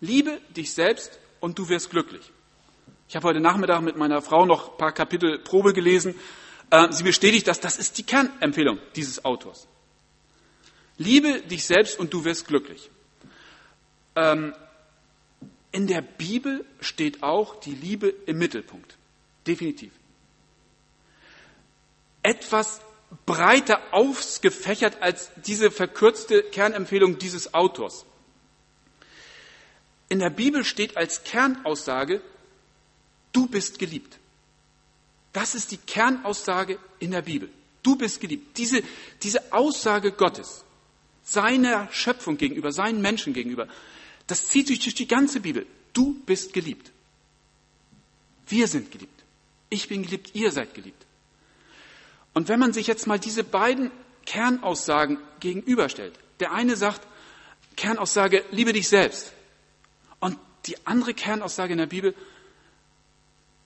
Liebe 0.00 0.40
dich 0.56 0.72
selbst 0.72 1.18
und 1.40 1.58
du 1.58 1.68
wirst 1.68 1.90
glücklich. 1.90 2.30
Ich 3.08 3.16
habe 3.16 3.28
heute 3.28 3.40
Nachmittag 3.40 3.82
mit 3.82 3.96
meiner 3.96 4.22
Frau 4.22 4.46
noch 4.46 4.72
ein 4.72 4.78
paar 4.78 4.92
Kapitel 4.92 5.38
Probe 5.38 5.72
gelesen. 5.72 6.14
Äh, 6.70 6.92
sie 6.92 7.04
bestätigt 7.04 7.46
das, 7.46 7.60
das 7.60 7.78
ist 7.78 7.98
die 7.98 8.02
Kernempfehlung 8.02 8.78
dieses 8.96 9.24
Autors. 9.24 9.68
Liebe 10.98 11.42
dich 11.42 11.64
selbst 11.64 11.98
und 11.98 12.12
du 12.12 12.24
wirst 12.24 12.46
glücklich. 12.46 12.90
Ähm, 14.16 14.54
in 15.72 15.86
der 15.86 16.02
Bibel 16.02 16.64
steht 16.80 17.22
auch 17.22 17.60
die 17.60 17.74
Liebe 17.74 18.08
im 18.26 18.38
Mittelpunkt. 18.38 18.96
Definitiv. 19.46 19.92
Etwas 22.22 22.80
breiter 23.26 23.80
ausgefächert 23.92 25.00
als 25.00 25.30
diese 25.46 25.70
verkürzte 25.70 26.42
Kernempfehlung 26.42 27.18
dieses 27.18 27.54
Autors. 27.54 28.04
In 30.08 30.18
der 30.18 30.30
Bibel 30.30 30.64
steht 30.64 30.96
als 30.96 31.24
Kernaussage, 31.24 32.20
du 33.32 33.46
bist 33.46 33.78
geliebt. 33.78 34.18
Das 35.32 35.54
ist 35.54 35.70
die 35.70 35.78
Kernaussage 35.78 36.78
in 36.98 37.12
der 37.12 37.22
Bibel. 37.22 37.48
Du 37.82 37.96
bist 37.96 38.20
geliebt. 38.20 38.58
Diese, 38.58 38.82
diese 39.22 39.52
Aussage 39.52 40.12
Gottes, 40.12 40.64
seiner 41.24 41.90
Schöpfung 41.92 42.36
gegenüber, 42.36 42.72
seinen 42.72 43.00
Menschen 43.00 43.32
gegenüber, 43.32 43.68
das 44.26 44.48
zieht 44.48 44.68
sich 44.68 44.80
durch 44.80 44.94
die 44.94 45.08
ganze 45.08 45.40
Bibel. 45.40 45.66
Du 45.92 46.14
bist 46.26 46.52
geliebt. 46.52 46.90
Wir 48.46 48.68
sind 48.68 48.90
geliebt. 48.90 49.22
Ich 49.70 49.88
bin 49.88 50.02
geliebt, 50.02 50.30
ihr 50.34 50.52
seid 50.52 50.74
geliebt. 50.74 51.06
Und 52.34 52.48
wenn 52.48 52.60
man 52.60 52.72
sich 52.72 52.86
jetzt 52.86 53.06
mal 53.06 53.18
diese 53.18 53.44
beiden 53.44 53.90
Kernaussagen 54.24 55.18
gegenüberstellt, 55.40 56.18
der 56.40 56.52
eine 56.52 56.76
sagt, 56.76 57.06
Kernaussage, 57.76 58.44
liebe 58.50 58.72
dich 58.72 58.88
selbst. 58.88 59.32
Und 60.20 60.38
die 60.66 60.86
andere 60.86 61.14
Kernaussage 61.14 61.72
in 61.72 61.78
der 61.78 61.86
Bibel, 61.86 62.14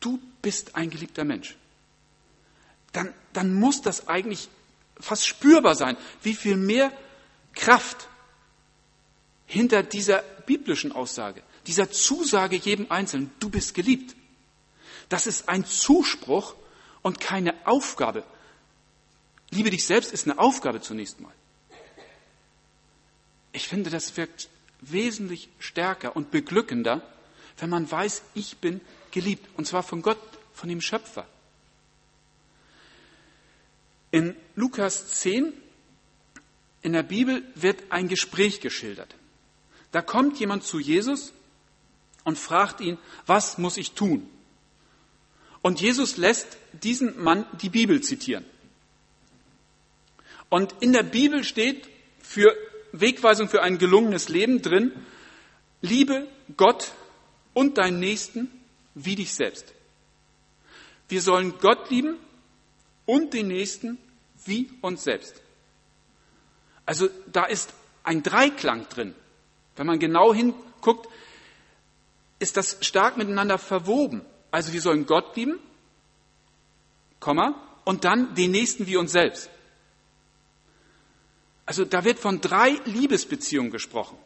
du 0.01 0.21
bist 0.43 0.77
ein 0.77 0.91
geliebter 0.91 1.25
Mensch. 1.25 1.57
Dann, 2.93 3.13
dann 3.33 3.55
muss 3.55 3.83
das 3.83 4.09
eigentlich 4.09 4.49
fast 4.99 5.27
spürbar 5.27 5.75
sein, 5.75 5.97
wie 6.23 6.35
viel 6.35 6.57
mehr 6.57 6.93
Kraft 7.55 8.09
hinter 9.47 9.83
dieser 9.83 10.23
biblischen 10.47 10.93
Aussage, 10.93 11.43
dieser 11.67 11.91
Zusage 11.91 12.57
jedem 12.57 12.91
Einzelnen, 12.91 13.31
du 13.39 13.51
bist 13.51 13.75
geliebt. 13.75 14.15
Das 15.09 15.27
ist 15.27 15.49
ein 15.49 15.65
Zuspruch 15.65 16.55
und 17.03 17.21
keine 17.21 17.55
Aufgabe. 17.67 18.25
Liebe 19.57 19.71
dich 19.71 19.87
selbst 19.87 20.13
ist 20.13 20.27
eine 20.27 20.39
Aufgabe 20.39 20.83
zunächst 20.83 21.19
mal. 21.19 21.33
Ich 23.53 23.69
finde, 23.69 23.89
das 23.89 24.15
wirkt 24.19 24.51
wesentlich 24.83 25.49
stärker 25.59 26.15
und 26.15 26.31
beglückender, 26.31 27.01
wenn 27.57 27.71
man 27.71 27.91
weiß, 27.91 28.23
ich 28.35 28.59
bin 28.59 28.83
geliebt. 29.13 29.49
Und 29.57 29.67
zwar 29.67 29.83
von 29.83 30.03
Gott, 30.03 30.19
von 30.53 30.69
dem 30.69 30.83
Schöpfer. 30.83 31.27
In 34.11 34.37
Lukas 34.57 35.09
10 35.21 35.55
in 36.83 36.93
der 36.93 37.03
Bibel 37.03 37.43
wird 37.55 37.85
ein 37.89 38.09
Gespräch 38.09 38.61
geschildert. 38.61 39.15
Da 39.91 40.03
kommt 40.03 40.39
jemand 40.39 40.65
zu 40.65 40.79
Jesus 40.79 41.33
und 42.25 42.39
fragt 42.39 42.83
ihn, 42.83 42.99
was 43.25 43.57
muss 43.57 43.79
ich 43.79 43.93
tun? 43.93 44.29
Und 45.63 45.81
Jesus 45.81 46.19
lässt 46.19 46.59
diesen 46.75 47.23
Mann 47.23 47.47
die 47.63 47.71
Bibel 47.71 48.03
zitieren. 48.03 48.45
Und 50.49 50.75
in 50.81 50.93
der 50.93 51.03
Bibel 51.03 51.45
steht 51.45 51.89
für 52.21 52.55
Wegweisung 52.93 53.49
für 53.49 53.63
ein 53.63 53.79
gelungenes 53.79 54.29
Leben 54.29 54.63
drin, 54.63 54.93
liebe 55.81 56.27
Gott 56.57 56.93
und 57.55 57.79
deinen 57.79 58.01
Nächsten 58.01 58.51
wie 58.95 59.17
dich 59.17 59.35
selbst. 59.35 59.73
Wir 61.09 61.21
sollen 61.21 61.59
Gott 61.59 61.91
lieben 61.91 62.17
und 63.05 63.35
den 63.35 63.49
Nächsten 63.49 63.99
wie 64.45 64.71
uns 64.81 65.05
selbst. 65.05 65.41
Also 66.85 67.09
da 67.27 67.45
ist 67.45 67.73
ein 68.05 68.23
Dreiklang 68.23 68.89
drin. 68.89 69.15
Wenn 69.77 69.87
man 69.87 69.99
genau 69.99 70.33
hinguckt, 70.33 71.09
ist 72.39 72.57
das 72.57 72.79
stark 72.81 73.17
miteinander 73.17 73.59
verwoben. 73.59 74.23
Also 74.51 74.73
wir 74.73 74.81
sollen 74.81 75.07
Gott 75.07 75.37
lieben, 75.37 75.59
Komma, 77.21 77.55
und 77.85 78.05
dann 78.05 78.35
den 78.35 78.51
Nächsten 78.51 78.87
wie 78.87 78.97
uns 78.97 79.13
selbst. 79.13 79.51
Also 81.67 81.85
da 81.85 82.05
wird 82.05 82.21
von 82.21 82.41
drei 82.41 82.81
Liebesbeziehungen 82.85 83.73
gesprochen. 83.73 84.17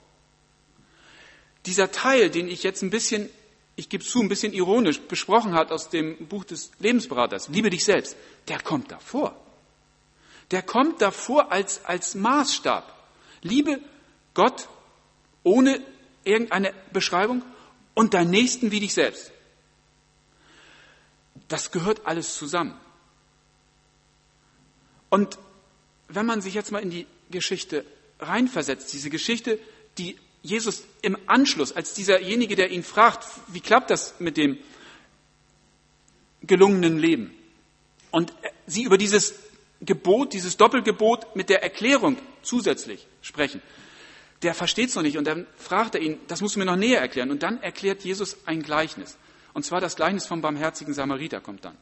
Dieser 1.66 1.90
Teil, 1.90 2.30
den 2.30 2.48
ich 2.48 2.62
jetzt 2.62 2.82
ein 2.82 2.90
bisschen, 2.90 3.30
ich 3.76 3.88
gebe 3.88 4.04
zu, 4.04 4.20
ein 4.20 4.28
bisschen 4.28 4.52
ironisch 4.52 5.00
besprochen 5.00 5.54
hat 5.54 5.72
aus 5.72 5.88
dem 5.88 6.28
Buch 6.28 6.44
des 6.44 6.70
Lebensberaters, 6.78 7.48
Liebe 7.48 7.70
dich 7.70 7.84
selbst, 7.84 8.16
der 8.48 8.60
kommt 8.60 8.90
davor. 8.92 9.34
Der 10.50 10.62
kommt 10.62 11.00
davor 11.00 11.50
als, 11.50 11.84
als 11.84 12.14
Maßstab. 12.14 12.94
Liebe 13.42 13.80
Gott 14.34 14.68
ohne 15.42 15.80
irgendeine 16.24 16.74
Beschreibung 16.92 17.42
und 17.94 18.12
dein 18.14 18.30
Nächsten 18.30 18.70
wie 18.70 18.80
dich 18.80 18.92
selbst. 18.92 19.32
Das 21.48 21.70
gehört 21.70 22.06
alles 22.06 22.36
zusammen. 22.36 22.78
Und 25.08 25.38
wenn 26.08 26.26
man 26.26 26.40
sich 26.40 26.54
jetzt 26.54 26.70
mal 26.70 26.82
in 26.82 26.90
die 26.90 27.06
Geschichte 27.30 27.84
reinversetzt, 28.18 28.92
diese 28.92 29.10
Geschichte, 29.10 29.58
die 29.98 30.16
Jesus 30.42 30.84
im 31.02 31.16
Anschluss, 31.26 31.72
als 31.72 31.94
dieserjenige, 31.94 32.56
der 32.56 32.70
ihn 32.70 32.82
fragt, 32.82 33.26
wie 33.48 33.60
klappt 33.60 33.90
das 33.90 34.14
mit 34.18 34.36
dem 34.36 34.58
gelungenen 36.42 36.98
Leben? 36.98 37.34
Und 38.10 38.32
sie 38.66 38.84
über 38.84 38.98
dieses 38.98 39.34
Gebot, 39.80 40.32
dieses 40.32 40.56
Doppelgebot 40.56 41.36
mit 41.36 41.48
der 41.48 41.62
Erklärung 41.62 42.18
zusätzlich 42.42 43.06
sprechen. 43.22 43.62
Der 44.42 44.54
versteht 44.54 44.88
es 44.88 44.94
noch 44.94 45.02
nicht 45.02 45.18
und 45.18 45.26
dann 45.26 45.46
fragt 45.56 45.94
er 45.94 46.00
ihn, 46.00 46.18
das 46.28 46.40
musst 46.40 46.56
du 46.56 46.58
mir 46.58 46.64
noch 46.64 46.76
näher 46.76 47.00
erklären. 47.00 47.30
Und 47.30 47.42
dann 47.42 47.62
erklärt 47.62 48.02
Jesus 48.02 48.38
ein 48.46 48.62
Gleichnis. 48.62 49.18
Und 49.52 49.64
zwar 49.64 49.80
das 49.80 49.96
Gleichnis 49.96 50.26
vom 50.26 50.40
barmherzigen 50.40 50.94
Samariter 50.94 51.40
kommt 51.40 51.64
dann. 51.64 51.76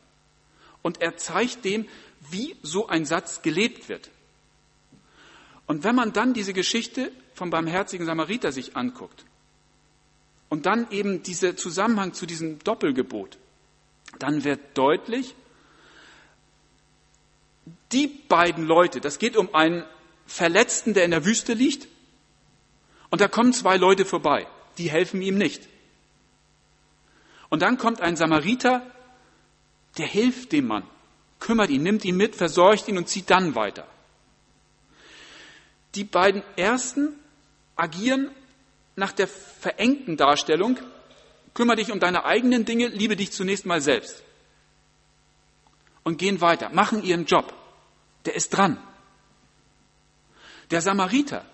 Und 0.83 1.01
er 1.01 1.17
zeigt 1.17 1.65
dem, 1.65 1.87
wie 2.31 2.57
so 2.63 2.89
ein 2.89 3.05
Satz 3.05 3.43
gelebt 3.43 3.89
wird. 3.89 4.11
Und 5.69 5.85
wenn 5.85 5.95
man 5.95 6.13
dann 6.15 6.33
diese 6.33 6.55
Geschichte 6.55 7.13
vom 7.35 7.51
barmherzigen 7.51 8.07
Samariter 8.07 8.53
sich 8.53 8.75
anguckt 8.75 9.25
und 10.49 10.65
dann 10.65 10.91
eben 10.91 11.23
dieser 11.23 11.57
Zusammenhang 11.57 12.15
zu 12.15 12.25
diesem 12.25 12.59
Doppelgebot, 12.61 13.39
dann 14.19 14.45
wird 14.45 14.61
deutlich, 14.75 15.35
die 17.93 18.07
beiden 18.07 18.65
Leute, 18.65 19.01
das 19.01 19.19
geht 19.19 19.37
um 19.37 19.55
einen 19.55 19.85
Verletzten, 20.27 20.95
der 20.95 21.05
in 21.05 21.11
der 21.11 21.27
Wüste 21.27 21.53
liegt, 21.53 21.87
und 23.11 23.21
da 23.21 23.29
kommen 23.29 23.53
zwei 23.53 23.77
Leute 23.77 24.07
vorbei, 24.07 24.47
die 24.79 24.91
helfen 24.91 25.21
ihm 25.21 25.37
nicht. 25.37 25.69
Und 27.51 27.61
dann 27.61 27.77
kommt 27.77 28.01
ein 28.01 28.17
Samariter, 28.17 28.91
der 29.99 30.07
hilft 30.07 30.53
dem 30.53 30.67
Mann, 30.67 30.85
kümmert 31.41 31.69
ihn, 31.69 31.83
nimmt 31.83 32.07
ihn 32.07 32.17
mit, 32.17 32.37
versorgt 32.37 32.89
ihn 32.89 32.97
und 32.97 33.09
zieht 33.09 33.29
dann 33.29 33.55
weiter. 33.55 33.87
Die 35.95 36.05
beiden 36.05 36.43
ersten 36.57 37.19
agieren 37.77 38.31
nach 38.97 39.13
der 39.13 39.29
verengten 39.29 40.17
Darstellung, 40.17 40.79
Kümmere 41.59 41.79
dich 41.79 41.91
um 41.91 41.99
deine 41.99 42.25
eigenen 42.25 42.65
Dinge, 42.65 42.87
liebe 42.87 43.17
dich 43.17 43.33
zunächst 43.33 43.67
mal 43.67 43.81
selbst. 43.81 44.23
Und 46.05 46.17
gehen 46.17 46.41
weiter, 46.41 46.69
machen 46.69 47.03
ihren 47.03 47.25
Job. 47.25 47.53
Der 48.27 48.37
ist 48.37 48.51
dran. 48.51 48.79
Der 50.71 50.81
Samariter, 50.81 51.45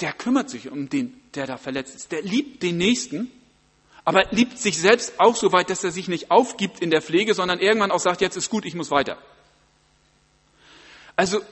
der 0.00 0.14
kümmert 0.14 0.48
sich 0.48 0.70
um 0.70 0.88
den, 0.88 1.20
der 1.34 1.46
da 1.46 1.58
verletzt 1.58 1.94
ist. 1.94 2.12
Der 2.12 2.22
liebt 2.22 2.62
den 2.62 2.78
Nächsten, 2.78 3.30
aber 4.06 4.24
liebt 4.30 4.58
sich 4.58 4.78
selbst 4.78 5.20
auch 5.20 5.36
so 5.36 5.52
weit, 5.52 5.68
dass 5.68 5.84
er 5.84 5.90
sich 5.90 6.08
nicht 6.08 6.30
aufgibt 6.30 6.80
in 6.80 6.90
der 6.90 7.02
Pflege, 7.02 7.34
sondern 7.34 7.58
irgendwann 7.58 7.90
auch 7.90 8.00
sagt, 8.00 8.22
jetzt 8.22 8.36
ist 8.36 8.48
gut, 8.48 8.64
ich 8.64 8.74
muss 8.74 8.90
weiter. 8.90 9.18
Also, 11.14 11.42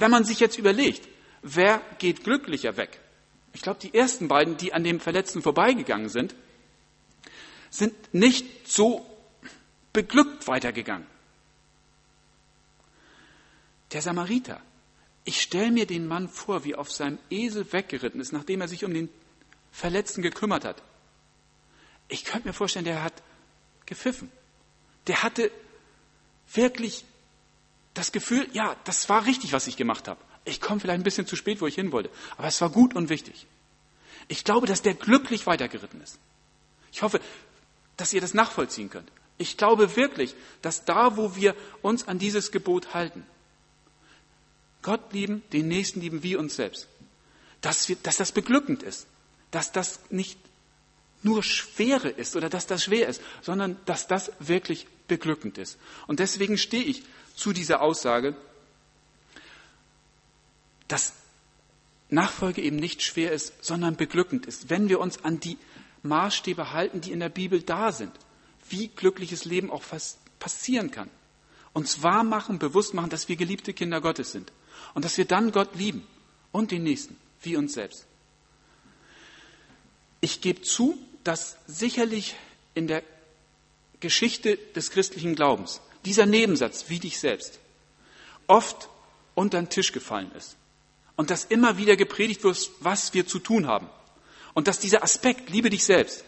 wenn 0.00 0.10
man 0.10 0.24
sich 0.24 0.40
jetzt 0.40 0.58
überlegt, 0.58 1.06
wer 1.42 1.80
geht 1.98 2.24
glücklicher 2.24 2.76
weg? 2.76 2.98
Ich 3.52 3.62
glaube, 3.62 3.80
die 3.80 3.94
ersten 3.94 4.28
beiden, 4.28 4.56
die 4.56 4.72
an 4.72 4.84
dem 4.84 5.00
Verletzten 5.00 5.42
vorbeigegangen 5.42 6.08
sind, 6.08 6.34
sind 7.68 7.94
nicht 8.14 8.68
so 8.68 9.06
beglückt 9.92 10.46
weitergegangen. 10.48 11.06
Der 13.92 14.02
Samariter. 14.02 14.60
Ich 15.24 15.42
stelle 15.42 15.70
mir 15.70 15.86
den 15.86 16.06
Mann 16.06 16.28
vor, 16.28 16.64
wie 16.64 16.72
er 16.72 16.78
auf 16.78 16.92
seinem 16.92 17.18
Esel 17.28 17.70
weggeritten 17.72 18.20
ist, 18.20 18.32
nachdem 18.32 18.60
er 18.60 18.68
sich 18.68 18.84
um 18.84 18.94
den 18.94 19.08
Verletzten 19.70 20.22
gekümmert 20.22 20.64
hat. 20.64 20.82
Ich 22.08 22.24
könnte 22.24 22.48
mir 22.48 22.54
vorstellen, 22.54 22.84
der 22.84 23.02
hat 23.02 23.22
gepfiffen. 23.86 24.30
Der 25.06 25.22
hatte 25.22 25.50
wirklich 26.54 27.04
das 27.94 28.12
Gefühl, 28.12 28.48
ja, 28.52 28.76
das 28.84 29.08
war 29.08 29.26
richtig, 29.26 29.52
was 29.52 29.66
ich 29.66 29.76
gemacht 29.76 30.08
habe. 30.08 30.20
Ich 30.44 30.60
komme 30.60 30.80
vielleicht 30.80 31.00
ein 31.00 31.04
bisschen 31.04 31.26
zu 31.26 31.36
spät, 31.36 31.60
wo 31.60 31.66
ich 31.66 31.74
hin 31.74 31.92
wollte, 31.92 32.10
aber 32.36 32.48
es 32.48 32.60
war 32.60 32.70
gut 32.70 32.94
und 32.94 33.08
wichtig. 33.08 33.46
Ich 34.28 34.44
glaube, 34.44 34.66
dass 34.66 34.82
der 34.82 34.94
glücklich 34.94 35.46
weitergeritten 35.46 36.00
ist. 36.00 36.18
Ich 36.92 37.02
hoffe, 37.02 37.20
dass 37.96 38.12
ihr 38.12 38.20
das 38.20 38.34
nachvollziehen 38.34 38.90
könnt. 38.90 39.10
Ich 39.38 39.56
glaube 39.56 39.96
wirklich, 39.96 40.34
dass 40.62 40.84
da, 40.84 41.16
wo 41.16 41.34
wir 41.34 41.56
uns 41.82 42.06
an 42.06 42.18
dieses 42.18 42.52
Gebot 42.52 42.94
halten, 42.94 43.24
Gott 44.82 45.12
lieben, 45.12 45.42
den 45.52 45.68
Nächsten 45.68 46.00
lieben 46.00 46.22
wie 46.22 46.36
uns 46.36 46.56
selbst, 46.56 46.88
dass, 47.60 47.88
wir, 47.88 47.96
dass 48.02 48.16
das 48.16 48.32
beglückend 48.32 48.82
ist, 48.82 49.06
dass 49.50 49.72
das 49.72 50.00
nicht 50.10 50.38
nur 51.22 51.42
Schwere 51.42 52.08
ist 52.08 52.36
oder 52.36 52.48
dass 52.48 52.66
das 52.66 52.84
schwer 52.84 53.08
ist, 53.08 53.20
sondern 53.42 53.76
dass 53.84 54.06
das 54.06 54.32
wirklich 54.38 54.86
beglückend 55.06 55.58
ist. 55.58 55.78
Und 56.06 56.20
deswegen 56.20 56.56
stehe 56.56 56.84
ich 56.84 57.02
zu 57.40 57.52
dieser 57.52 57.80
Aussage, 57.80 58.36
dass 60.88 61.14
Nachfolge 62.10 62.60
eben 62.60 62.76
nicht 62.76 63.02
schwer 63.02 63.32
ist, 63.32 63.64
sondern 63.64 63.96
beglückend 63.96 64.46
ist, 64.46 64.68
wenn 64.68 64.88
wir 64.88 65.00
uns 65.00 65.24
an 65.24 65.40
die 65.40 65.56
Maßstäbe 66.02 66.72
halten, 66.72 67.00
die 67.00 67.12
in 67.12 67.20
der 67.20 67.28
Bibel 67.28 67.62
da 67.62 67.92
sind, 67.92 68.12
wie 68.68 68.88
glückliches 68.88 69.44
Leben 69.44 69.70
auch 69.70 69.82
passieren 70.38 70.90
kann. 70.90 71.10
Uns 71.72 72.02
wahr 72.02 72.24
machen, 72.24 72.58
bewusst 72.58 72.94
machen, 72.94 73.10
dass 73.10 73.28
wir 73.28 73.36
geliebte 73.36 73.72
Kinder 73.72 74.00
Gottes 74.00 74.32
sind 74.32 74.52
und 74.94 75.04
dass 75.04 75.16
wir 75.16 75.24
dann 75.24 75.52
Gott 75.52 75.74
lieben 75.76 76.06
und 76.52 76.72
den 76.72 76.82
Nächsten 76.82 77.16
wie 77.42 77.56
uns 77.56 77.74
selbst. 77.74 78.06
Ich 80.20 80.40
gebe 80.40 80.62
zu, 80.62 80.98
dass 81.22 81.56
sicherlich 81.66 82.34
in 82.74 82.86
der 82.88 83.02
Geschichte 84.00 84.58
des 84.74 84.90
christlichen 84.90 85.34
Glaubens 85.36 85.80
dieser 86.04 86.26
Nebensatz, 86.26 86.86
wie 86.88 86.98
dich 86.98 87.18
selbst, 87.18 87.58
oft 88.46 88.88
unter 89.34 89.60
den 89.60 89.68
Tisch 89.68 89.92
gefallen 89.92 90.30
ist. 90.32 90.56
Und 91.16 91.30
dass 91.30 91.44
immer 91.44 91.76
wieder 91.76 91.96
gepredigt 91.96 92.42
wird, 92.44 92.70
was 92.80 93.12
wir 93.14 93.26
zu 93.26 93.38
tun 93.38 93.66
haben. 93.66 93.88
Und 94.54 94.68
dass 94.68 94.78
dieser 94.78 95.02
Aspekt, 95.02 95.50
liebe 95.50 95.70
dich 95.70 95.84
selbst, 95.84 96.24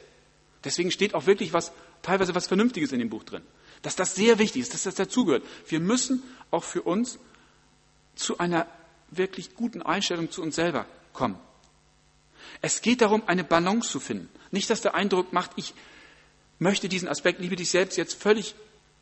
deswegen 0.64 0.90
steht 0.90 1.14
auch 1.14 1.26
wirklich 1.26 1.52
was, 1.52 1.72
teilweise 2.02 2.34
was 2.34 2.46
Vernünftiges 2.46 2.92
in 2.92 2.98
dem 2.98 3.10
Buch 3.10 3.24
drin. 3.24 3.42
Dass 3.80 3.96
das 3.96 4.14
sehr 4.14 4.38
wichtig 4.38 4.62
ist, 4.62 4.74
dass 4.74 4.84
das 4.84 4.94
dazugehört. 4.94 5.44
Wir 5.66 5.80
müssen 5.80 6.22
auch 6.50 6.62
für 6.62 6.82
uns 6.82 7.18
zu 8.14 8.38
einer 8.38 8.66
wirklich 9.10 9.54
guten 9.54 9.82
Einstellung 9.82 10.30
zu 10.30 10.42
uns 10.42 10.54
selber 10.54 10.86
kommen. 11.12 11.38
Es 12.60 12.82
geht 12.82 13.00
darum, 13.00 13.22
eine 13.26 13.44
Balance 13.44 13.90
zu 13.90 14.00
finden. 14.00 14.28
Nicht, 14.50 14.70
dass 14.70 14.82
der 14.82 14.94
Eindruck 14.94 15.32
macht, 15.32 15.52
ich 15.56 15.74
möchte 16.58 16.88
diesen 16.88 17.08
Aspekt, 17.08 17.40
liebe 17.40 17.56
dich 17.56 17.70
selbst, 17.70 17.96
jetzt 17.96 18.14
völlig 18.14 18.54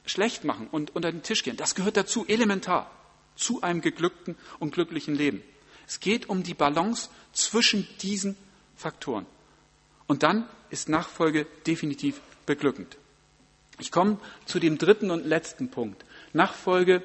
schlecht 0.05 0.45
machen 0.45 0.69
und 0.71 0.95
unter 0.95 1.13
den 1.13 1.23
Tisch 1.23 1.43
gehen. 1.43 1.57
Das 1.57 1.75
gehört 1.75 1.97
dazu, 1.97 2.25
elementar, 2.27 2.91
zu 3.37 3.63
einem 3.63 3.81
geglückten 3.81 4.37
und 4.59 4.73
glücklichen 4.73 5.15
Leben. 5.15 5.43
Es 5.87 6.01
geht 6.01 6.29
um 6.29 6.43
die 6.43 6.55
Balance 6.55 7.09
zwischen 7.33 7.87
diesen 8.01 8.37
Faktoren. 8.77 9.27
Und 10.07 10.23
dann 10.23 10.49
ist 10.71 10.89
Nachfolge 10.89 11.47
definitiv 11.67 12.21
beglückend. 12.47 12.97
Ich 13.79 13.91
komme 13.91 14.19
zu 14.45 14.59
dem 14.59 14.79
dritten 14.79 15.11
und 15.11 15.25
letzten 15.25 15.71
Punkt. 15.71 16.05
Nachfolge 16.33 17.03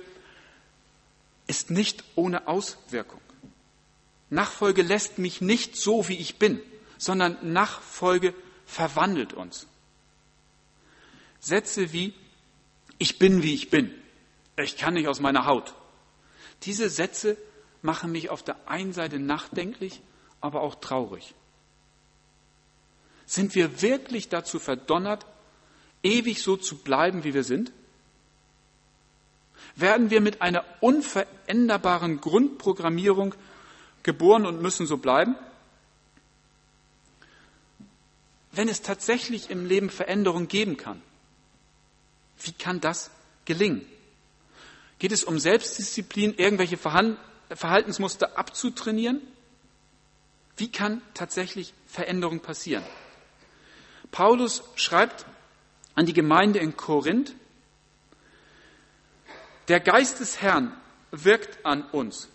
ist 1.48 1.72
nicht 1.72 2.04
ohne 2.16 2.48
Auswirkung. 2.48 3.22
Nachfolge 4.30 4.82
lässt 4.82 5.18
mich 5.20 5.42
nicht 5.42 5.78
so, 5.78 6.08
wie 6.08 6.18
ich 6.18 6.38
bin, 6.38 6.62
sondern 6.98 7.38
Nachfolge 7.54 8.34
verwandelt 8.66 9.34
uns. 9.34 9.68
Sätze 11.40 11.94
wie, 11.94 12.14
ich 12.98 13.20
bin, 13.20 13.44
wie 13.44 13.54
ich 13.54 13.70
bin, 13.70 13.92
ich 14.58 14.78
kann 14.78 14.94
nicht 14.94 15.08
aus 15.08 15.20
meiner 15.20 15.46
Haut. 15.46 15.74
Diese 16.64 16.90
Sätze 16.90 17.38
machen 17.82 18.12
mich 18.12 18.30
auf 18.30 18.44
der 18.44 18.68
einen 18.68 18.94
Seite 18.94 19.20
nachdenklich, 19.20 20.02
aber 20.42 20.62
auch 20.62 20.76
traurig. 20.76 21.34
Sind 23.26 23.56
wir 23.56 23.82
wirklich 23.82 24.30
dazu 24.30 24.60
verdonnert, 24.60 25.26
ewig 26.04 26.42
so 26.42 26.58
zu 26.58 26.78
bleiben, 26.78 27.24
wie 27.24 27.34
wir 27.34 27.44
sind? 27.44 27.72
Werden 29.76 30.10
wir 30.10 30.22
mit 30.22 30.42
einer 30.42 30.64
unveränderbaren 30.80 32.22
Grundprogrammierung 32.22 33.36
geboren 34.04 34.46
und 34.46 34.62
müssen 34.62 34.86
so 34.86 34.98
bleiben? 34.98 35.36
Wenn 38.52 38.70
es 38.70 38.82
tatsächlich 38.82 39.50
im 39.50 39.66
Leben 39.66 39.90
Veränderung 39.90 40.48
geben 40.48 40.78
kann, 40.78 41.02
wie 42.42 42.52
kann 42.52 42.82
das 42.82 43.12
gelingen? 43.46 43.86
Geht 45.00 45.12
es 45.12 45.24
um 45.24 45.40
Selbstdisziplin, 45.40 46.36
irgendwelche 46.36 46.78
Verhaltensmuster 46.78 48.38
abzutrainieren? 48.38 49.22
Wie 50.58 50.72
kann 50.72 51.02
tatsächlich 51.14 51.74
Veränderung 51.86 52.40
passieren? 52.40 52.84
Paulus 54.12 54.64
schreibt 54.76 55.26
an 55.96 56.06
die 56.06 56.14
Gemeinde 56.14 56.60
in 56.60 56.78
Korinth, 56.78 57.34
der 59.68 59.80
Geist 59.80 60.20
des 60.20 60.42
Herrn 60.42 60.76
wirkt 61.12 61.66
an 61.66 61.84
uns, 61.84 62.30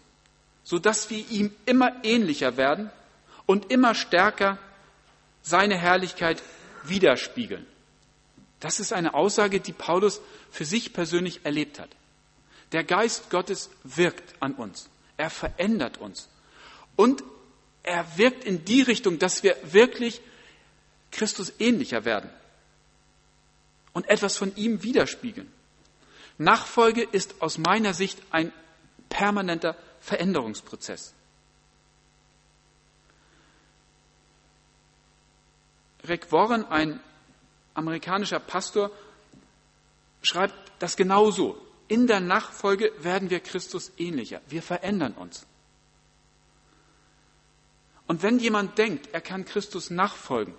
so 0.64 0.78
dass 0.78 1.10
wir 1.10 1.28
ihm 1.30 1.54
immer 1.64 2.04
ähnlicher 2.04 2.56
werden 2.56 2.90
und 3.46 3.70
immer 3.70 3.94
stärker 3.94 4.58
seine 5.42 5.76
Herrlichkeit 5.76 6.42
widerspiegeln. 6.84 7.66
Das 8.60 8.78
ist 8.78 8.92
eine 8.92 9.14
Aussage, 9.14 9.60
die 9.60 9.72
Paulus 9.72 10.20
für 10.50 10.64
sich 10.64 10.92
persönlich 10.92 11.40
erlebt 11.44 11.78
hat. 11.78 11.90
Der 12.72 12.84
Geist 12.84 13.30
Gottes 13.30 13.70
wirkt 13.82 14.34
an 14.40 14.54
uns. 14.54 14.88
Er 15.16 15.30
verändert 15.30 15.98
uns. 15.98 16.28
Und 16.94 17.24
er 17.82 18.18
wirkt 18.18 18.44
in 18.44 18.64
die 18.64 18.82
Richtung, 18.82 19.18
dass 19.18 19.42
wir 19.42 19.56
wirklich 19.64 20.20
Christus 21.10 21.52
ähnlicher 21.58 22.04
werden 22.04 22.30
und 23.92 24.08
etwas 24.08 24.36
von 24.36 24.54
ihm 24.56 24.82
widerspiegeln. 24.82 25.50
Nachfolge 26.38 27.02
ist 27.02 27.42
aus 27.42 27.58
meiner 27.58 27.94
Sicht 27.94 28.18
ein 28.30 28.52
permanenter 29.08 29.76
Veränderungsprozess. 30.00 31.14
Rick 36.08 36.32
Warren, 36.32 36.64
ein 36.64 37.00
amerikanischer 37.80 38.38
Pastor, 38.38 38.90
schreibt 40.22 40.54
das 40.78 40.96
genauso. 40.96 41.60
In 41.88 42.06
der 42.06 42.20
Nachfolge 42.20 42.92
werden 43.00 43.30
wir 43.30 43.40
Christus 43.40 43.90
ähnlicher. 43.96 44.40
Wir 44.48 44.62
verändern 44.62 45.14
uns. 45.14 45.46
Und 48.06 48.22
wenn 48.22 48.38
jemand 48.38 48.78
denkt, 48.78 49.08
er 49.12 49.20
kann 49.20 49.44
Christus 49.44 49.90
nachfolgen 49.90 50.54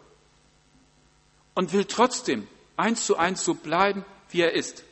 und 1.53 1.73
will 1.73 1.85
trotzdem 1.85 2.47
eins 2.77 3.05
zu 3.05 3.17
eins 3.17 3.43
so 3.43 3.53
bleiben, 3.53 4.05
wie 4.29 4.41
er 4.41 4.53
ist, 4.53 4.83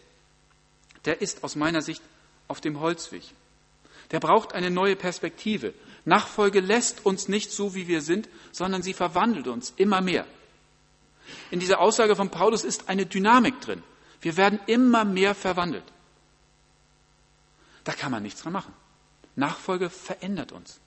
der 1.06 1.22
ist 1.22 1.44
aus 1.44 1.56
meiner 1.56 1.82
Sicht 1.82 2.02
auf 2.48 2.62
dem 2.62 2.80
Holzweg. 2.80 3.24
Der 4.12 4.20
braucht 4.20 4.54
eine 4.54 4.70
neue 4.70 4.96
Perspektive. 4.96 5.74
Nachfolge 6.06 6.60
lässt 6.60 7.06
uns 7.06 7.28
nicht 7.28 7.52
so, 7.52 7.76
wie 7.76 7.88
wir 7.88 8.02
sind, 8.02 8.28
sondern 8.52 8.82
sie 8.82 8.94
verwandelt 8.94 9.48
uns 9.48 9.74
immer 9.78 10.02
mehr. 10.02 10.26
In 11.52 11.60
dieser 11.60 11.80
Aussage 11.80 12.16
von 12.16 12.30
Paulus 12.30 12.64
ist 12.64 12.90
eine 12.90 13.06
Dynamik 13.06 13.62
drin. 13.62 13.84
Wir 14.22 14.38
werden 14.38 14.60
immer 14.68 15.06
mehr 15.06 15.36
verwandelt. 15.36 15.84
Da 17.84 17.94
kann 17.94 18.12
man 18.12 18.24
nichts 18.24 18.42
dran 18.42 18.54
machen. 18.54 18.74
Nachfolge 19.36 19.90
verändert 19.90 20.52
uns. 20.52 20.80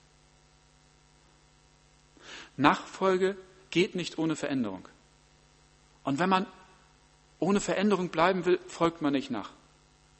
Nachfolge 2.57 3.37
geht 3.71 3.95
nicht 3.95 4.19
ohne 4.19 4.37
Veränderung. 4.37 4.87
Und 6.05 6.19
wenn 6.19 6.29
man 6.29 6.47
ohne 7.39 7.61
Veränderung 7.61 8.11
bleiben 8.11 8.45
will, 8.45 8.61
folgt 8.67 9.03
man 9.03 9.13
nicht 9.13 9.31
nach. 9.31 9.51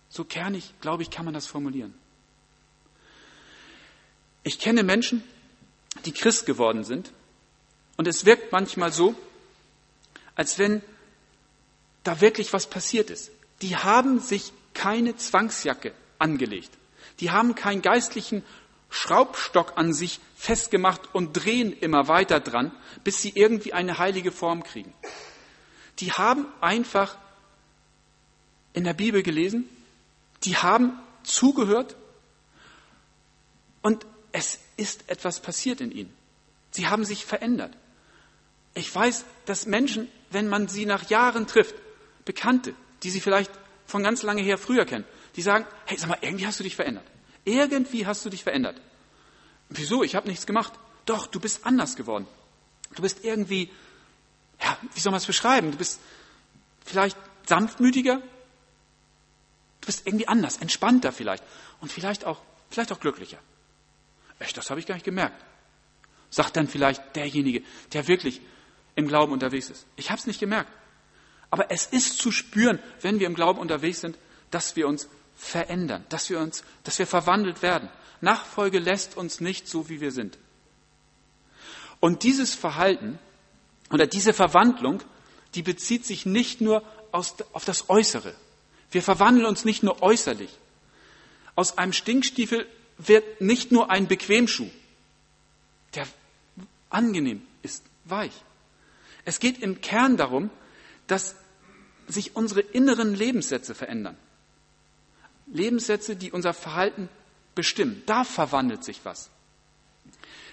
So 0.09 0.25
kernig, 0.25 0.75
glaube 0.81 1.03
ich, 1.03 1.11
kann 1.11 1.25
man 1.25 1.35
das 1.35 1.47
formulieren. 1.47 1.95
Ich 4.43 4.59
kenne 4.59 4.83
Menschen, 4.83 5.23
die 6.05 6.13
Christ 6.13 6.47
geworden 6.47 6.85
sind, 6.85 7.13
und 7.97 8.09
es 8.09 8.25
wirkt 8.25 8.51
manchmal 8.53 8.93
so, 8.93 9.15
als 10.35 10.59
wenn 10.59 10.83
da 12.05 12.21
wirklich 12.21 12.53
was 12.53 12.67
passiert 12.67 13.11
ist. 13.11 13.31
Die 13.61 13.77
haben 13.77 14.21
sich 14.21 14.53
keine 14.75 15.17
Zwangsjacke 15.17 15.93
angelegt. 16.19 16.71
Die 17.21 17.31
haben 17.31 17.55
keinen 17.55 17.83
geistlichen 17.83 18.43
Schraubstock 18.91 19.77
an 19.77 19.93
sich 19.95 20.21
festgemacht 20.37 21.15
und 21.15 21.33
drehen 21.33 21.73
immer 21.73 22.09
weiter 22.09 22.41
dran, 22.41 22.73
bis 23.05 23.23
sie 23.23 23.33
irgendwie 23.35 23.73
eine 23.73 23.99
heilige 23.99 24.33
Form 24.33 24.65
kriegen. 24.65 24.93
Die 25.99 26.13
haben 26.13 26.47
einfach 26.61 27.17
in 28.73 28.85
der 28.85 28.95
Bibel 28.95 29.23
gelesen, 29.23 29.69
die 30.45 30.57
haben 30.57 30.99
zugehört 31.23 31.97
und 33.83 34.07
es 34.33 34.59
ist 34.77 35.09
etwas 35.09 35.41
passiert 35.41 35.81
in 35.81 35.93
ihnen. 35.93 36.13
Sie 36.71 36.87
haben 36.87 37.05
sich 37.05 37.25
verändert. 37.25 37.77
Ich 38.75 38.93
weiß, 38.95 39.25
dass 39.45 39.67
Menschen, 39.67 40.09
wenn 40.33 40.49
man 40.49 40.69
sie 40.69 40.87
nach 40.87 41.09
Jahren 41.11 41.47
trifft, 41.47 41.75
Bekannte, 42.25 42.75
die 43.03 43.11
sie 43.11 43.21
vielleicht 43.21 43.51
von 43.87 44.03
ganz 44.03 44.23
lange 44.23 44.43
her 44.43 44.59
früher 44.59 44.85
kennen, 44.85 45.05
die 45.37 45.43
sagen, 45.43 45.67
hey, 45.87 45.99
sag 45.99 46.09
mal, 46.09 46.19
irgendwie 46.21 46.47
hast 46.47 46.61
du 46.61 46.65
dich 46.65 46.77
verändert. 46.77 47.05
Irgendwie 47.45 48.07
hast 48.07 48.25
du 48.25 48.31
dich 48.31 48.43
verändert. 48.43 48.81
Wieso? 49.69 50.03
Ich 50.03 50.15
habe 50.15 50.29
nichts 50.29 50.47
gemacht. 50.47 50.73
Doch, 51.07 51.27
du 51.27 51.41
bist 51.41 51.67
anders 51.67 51.97
geworden. 51.97 52.27
Du 52.95 53.03
bist 53.03 53.25
irgendwie, 53.25 53.71
ja, 54.63 54.77
wie 54.95 55.01
soll 55.01 55.11
man 55.11 55.19
es 55.19 55.27
beschreiben? 55.27 55.73
Du 55.73 55.79
bist 55.79 56.01
vielleicht 56.85 57.17
sanftmütiger. 57.47 58.17
Du 59.81 59.87
bist 59.87 60.07
irgendwie 60.07 60.29
anders, 60.29 60.59
entspannter 60.59 61.11
vielleicht. 61.11 61.43
Und 61.81 61.91
vielleicht 61.91 62.25
auch, 62.25 62.41
vielleicht 62.71 62.93
auch 62.93 63.01
glücklicher. 63.01 63.39
Echt, 64.39 64.57
das 64.57 64.71
habe 64.71 64.79
ich 64.79 64.87
gar 64.87 64.95
nicht 64.95 65.05
gemerkt. 65.05 65.43
Sagt 66.31 66.57
dann 66.57 66.69
vielleicht 66.69 67.17
derjenige, 67.17 67.63
der 67.93 68.07
wirklich 68.09 68.41
im 68.95 69.09
Glauben 69.09 69.33
unterwegs 69.33 69.71
ist. 69.71 69.87
Ich 69.97 70.11
habe 70.11 70.21
es 70.21 70.27
nicht 70.27 70.41
gemerkt. 70.41 70.71
Aber 71.51 71.71
es 71.71 71.87
ist 71.87 72.19
zu 72.19 72.33
spüren, 72.33 72.79
wenn 73.01 73.21
wir 73.21 73.27
im 73.27 73.35
Glauben 73.35 73.59
unterwegs 73.59 74.01
sind, 74.01 74.17
dass 74.51 74.77
wir 74.77 74.89
uns 74.89 75.09
verändern, 75.37 76.05
dass 76.09 76.31
wir 76.31 76.41
uns, 76.41 76.65
dass 76.85 76.99
wir 76.99 77.07
verwandelt 77.07 77.63
werden. 77.63 77.89
Nachfolge 78.21 78.79
lässt 78.79 79.17
uns 79.17 79.41
nicht 79.41 79.69
so, 79.69 79.89
wie 79.89 80.01
wir 80.01 80.13
sind. 80.13 80.39
Und 82.01 82.23
dieses 82.23 82.55
Verhalten 82.55 83.19
oder 83.91 84.07
diese 84.07 84.33
Verwandlung, 84.33 85.03
die 85.55 85.63
bezieht 85.63 86.07
sich 86.07 86.25
nicht 86.27 86.61
nur 86.61 86.83
aus, 87.13 87.37
auf 87.53 87.65
das 87.65 87.91
Äußere. 87.91 88.35
Wir 88.91 89.03
verwandeln 89.03 89.47
uns 89.47 89.65
nicht 89.65 89.83
nur 89.83 90.03
äußerlich. 90.03 90.51
Aus 91.55 91.79
einem 91.79 91.93
Stinkstiefel 91.93 92.67
wird 92.99 93.41
nicht 93.41 93.73
nur 93.73 93.91
ein 93.91 94.07
Bequemschuh, 94.07 94.71
der 95.95 96.07
angenehm 96.89 97.43
ist, 97.63 97.85
weich. 98.05 98.33
Es 99.25 99.39
geht 99.39 99.63
im 99.63 99.81
Kern 99.81 100.17
darum, 100.17 100.51
dass 101.07 101.37
sich 102.09 102.37
unsere 102.37 102.61
inneren 102.61 103.15
Lebenssätze 103.15 103.75
verändern. 103.75 104.17
Lebenssätze, 105.47 106.17
die 106.17 106.33
unser 106.33 106.55
Verhalten 106.55 107.09
bestimmen. 107.55 108.03
Da 108.07 108.25
verwandelt 108.25 108.85
sich 108.85 109.05
was. 109.05 109.31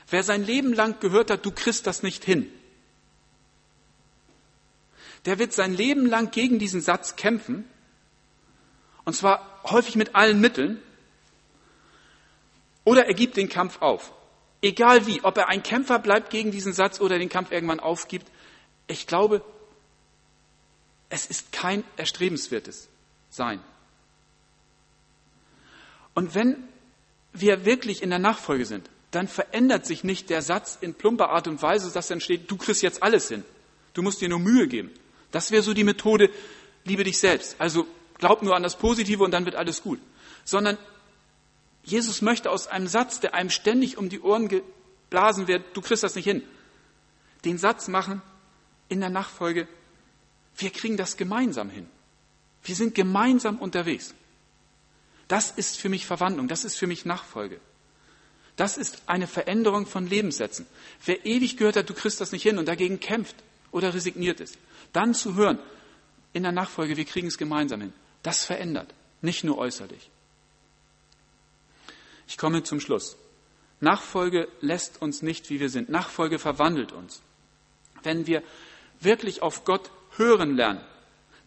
Wer 0.10 0.24
sein 0.24 0.44
Leben 0.44 0.74
lang 0.74 1.00
gehört 1.00 1.32
hat, 1.32 1.46
du 1.46 1.52
kriegst 1.52 1.86
das 1.88 2.04
nicht 2.04 2.24
hin, 2.26 2.52
der 5.26 5.40
wird 5.40 5.54
sein 5.54 5.74
Leben 5.74 6.06
lang 6.06 6.32
gegen 6.32 6.60
diesen 6.60 6.82
Satz 6.82 7.16
kämpfen. 7.16 7.66
Und 9.04 9.14
zwar 9.14 9.62
häufig 9.66 9.96
mit 9.96 10.16
allen 10.16 10.40
Mitteln. 10.40 10.82
Oder 12.84 13.06
er 13.06 13.14
gibt 13.14 13.38
den 13.38 13.50
Kampf 13.50 13.82
auf. 13.82 14.14
Egal 14.62 15.08
wie, 15.08 15.24
ob 15.24 15.38
er 15.38 15.48
ein 15.48 15.64
Kämpfer 15.64 16.00
bleibt 16.00 16.30
gegen 16.30 16.52
diesen 16.52 16.74
Satz 16.74 17.00
oder 17.00 17.20
den 17.20 17.30
Kampf 17.30 17.52
irgendwann 17.52 17.80
aufgibt. 17.80 18.28
Ich 18.90 19.06
glaube, 19.06 19.44
es 21.10 21.28
ist 21.28 21.52
kein 21.52 21.84
erstrebenswertes 21.96 22.90
Sein. 23.30 23.62
Und 26.16 26.34
wenn 26.34 26.58
wir 27.32 27.66
wirklich 27.66 28.02
in 28.02 28.10
der 28.10 28.20
Nachfolge 28.20 28.66
sind, 28.66 28.90
dann 29.12 29.28
verändert 29.28 29.86
sich 29.86 30.04
nicht 30.04 30.32
der 30.32 30.42
Satz 30.42 30.78
in 30.82 30.96
plumper 30.96 31.30
Art 31.30 31.48
und 31.48 31.62
Weise, 31.62 31.92
dass 31.92 32.08
dann 32.08 32.20
steht, 32.20 32.50
du 32.50 32.58
kriegst 32.58 32.82
jetzt 32.82 33.04
alles 33.04 33.28
hin. 33.28 33.46
Du 33.94 34.02
musst 34.02 34.22
dir 34.22 34.30
nur 34.30 34.40
Mühe 34.40 34.68
geben. 34.68 34.92
Das 35.32 35.52
wäre 35.52 35.62
so 35.62 35.76
die 35.76 35.84
Methode, 35.84 36.32
liebe 36.84 37.04
dich 37.04 37.20
selbst. 37.20 37.56
Also 37.60 37.86
glaub 38.18 38.42
nur 38.42 38.56
an 38.56 38.64
das 38.64 38.76
Positive 38.76 39.24
und 39.24 39.32
dann 39.32 39.46
wird 39.46 39.56
alles 39.56 39.84
gut. 39.84 40.00
Sondern 40.46 40.80
Jesus 41.84 42.24
möchte 42.24 42.50
aus 42.50 42.66
einem 42.66 42.88
Satz, 42.88 43.20
der 43.20 43.36
einem 43.36 43.52
ständig 43.52 43.98
um 43.98 44.10
die 44.10 44.20
Ohren 44.20 44.48
geblasen 44.48 45.48
wird, 45.48 45.64
du 45.76 45.82
kriegst 45.82 46.04
das 46.04 46.16
nicht 46.16 46.26
hin, 46.26 46.42
den 47.46 47.60
Satz 47.60 47.88
machen 47.88 48.24
in 48.90 49.00
der 49.00 49.10
Nachfolge, 49.10 49.68
wir 50.58 50.72
kriegen 50.72 50.98
das 50.98 51.16
gemeinsam 51.16 51.70
hin. 51.70 51.88
Wir 52.64 52.76
sind 52.76 52.96
gemeinsam 52.96 53.58
unterwegs. 53.60 54.14
Das 55.28 55.52
ist 55.52 55.78
für 55.78 55.90
mich 55.90 56.06
Verwandlung, 56.06 56.48
das 56.48 56.66
ist 56.66 56.76
für 56.76 56.88
mich 56.88 57.06
Nachfolge. 57.06 57.62
Das 58.56 58.78
ist 58.78 59.04
eine 59.06 59.28
Veränderung 59.28 59.86
von 59.86 60.06
Lebenssätzen. 60.08 60.66
Wer 61.06 61.26
ewig 61.26 61.56
gehört 61.56 61.78
hat, 61.78 61.90
du 61.90 61.94
kriegst 61.94 62.20
das 62.20 62.34
nicht 62.34 62.44
hin 62.44 62.58
und 62.58 62.68
dagegen 62.68 63.00
kämpft 63.00 63.36
oder 63.72 63.94
resigniert 63.94 64.42
ist, 64.42 64.58
dann 64.92 65.14
zu 65.14 65.36
hören, 65.36 65.60
in 66.34 66.44
der 66.44 66.52
Nachfolge, 66.52 66.98
wir 66.98 67.06
kriegen 67.06 67.28
es 67.28 67.38
gemeinsam 67.38 67.82
hin, 67.82 67.94
das 68.22 68.44
verändert, 68.44 68.94
nicht 69.22 69.44
nur 69.44 69.58
äußerlich. 69.58 70.10
Ich 72.28 72.38
komme 72.38 72.64
zum 72.64 72.80
Schluss. 72.80 73.18
Nachfolge 73.80 74.48
lässt 74.62 75.02
uns 75.02 75.22
nicht, 75.22 75.50
wie 75.50 75.60
wir 75.60 75.70
sind. 75.70 75.90
Nachfolge 75.90 76.38
verwandelt 76.38 76.92
uns. 76.92 77.22
Wenn 78.04 78.28
wir 78.28 78.44
wirklich 79.00 79.42
auf 79.42 79.66
Gott 79.66 79.92
hören 80.18 80.56
lernen, 80.56 80.82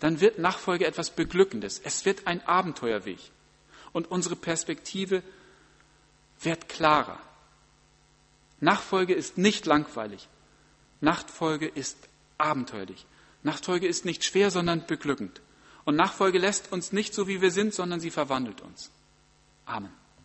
dann 0.00 0.20
wird 0.20 0.38
Nachfolge 0.38 0.86
etwas 0.86 1.10
Beglückendes. 1.10 1.80
Es 1.82 2.04
wird 2.04 2.26
ein 2.26 2.44
Abenteuerweg. 2.46 3.20
Und 3.92 4.10
unsere 4.10 4.36
Perspektive 4.36 5.22
wird 6.40 6.68
klarer. 6.68 7.20
Nachfolge 8.60 9.14
ist 9.14 9.38
nicht 9.38 9.66
langweilig. 9.66 10.28
Nachfolge 11.00 11.68
ist 11.68 11.98
abenteuerlich. 12.38 13.06
Nachfolge 13.42 13.86
ist 13.86 14.04
nicht 14.04 14.24
schwer, 14.24 14.50
sondern 14.50 14.86
beglückend. 14.86 15.40
Und 15.84 15.96
Nachfolge 15.96 16.38
lässt 16.38 16.72
uns 16.72 16.92
nicht 16.92 17.12
so, 17.12 17.26
wie 17.26 17.40
wir 17.40 17.50
sind, 17.50 17.74
sondern 17.74 18.00
sie 18.00 18.10
verwandelt 18.10 18.60
uns. 18.60 18.90
Amen. 19.66 20.01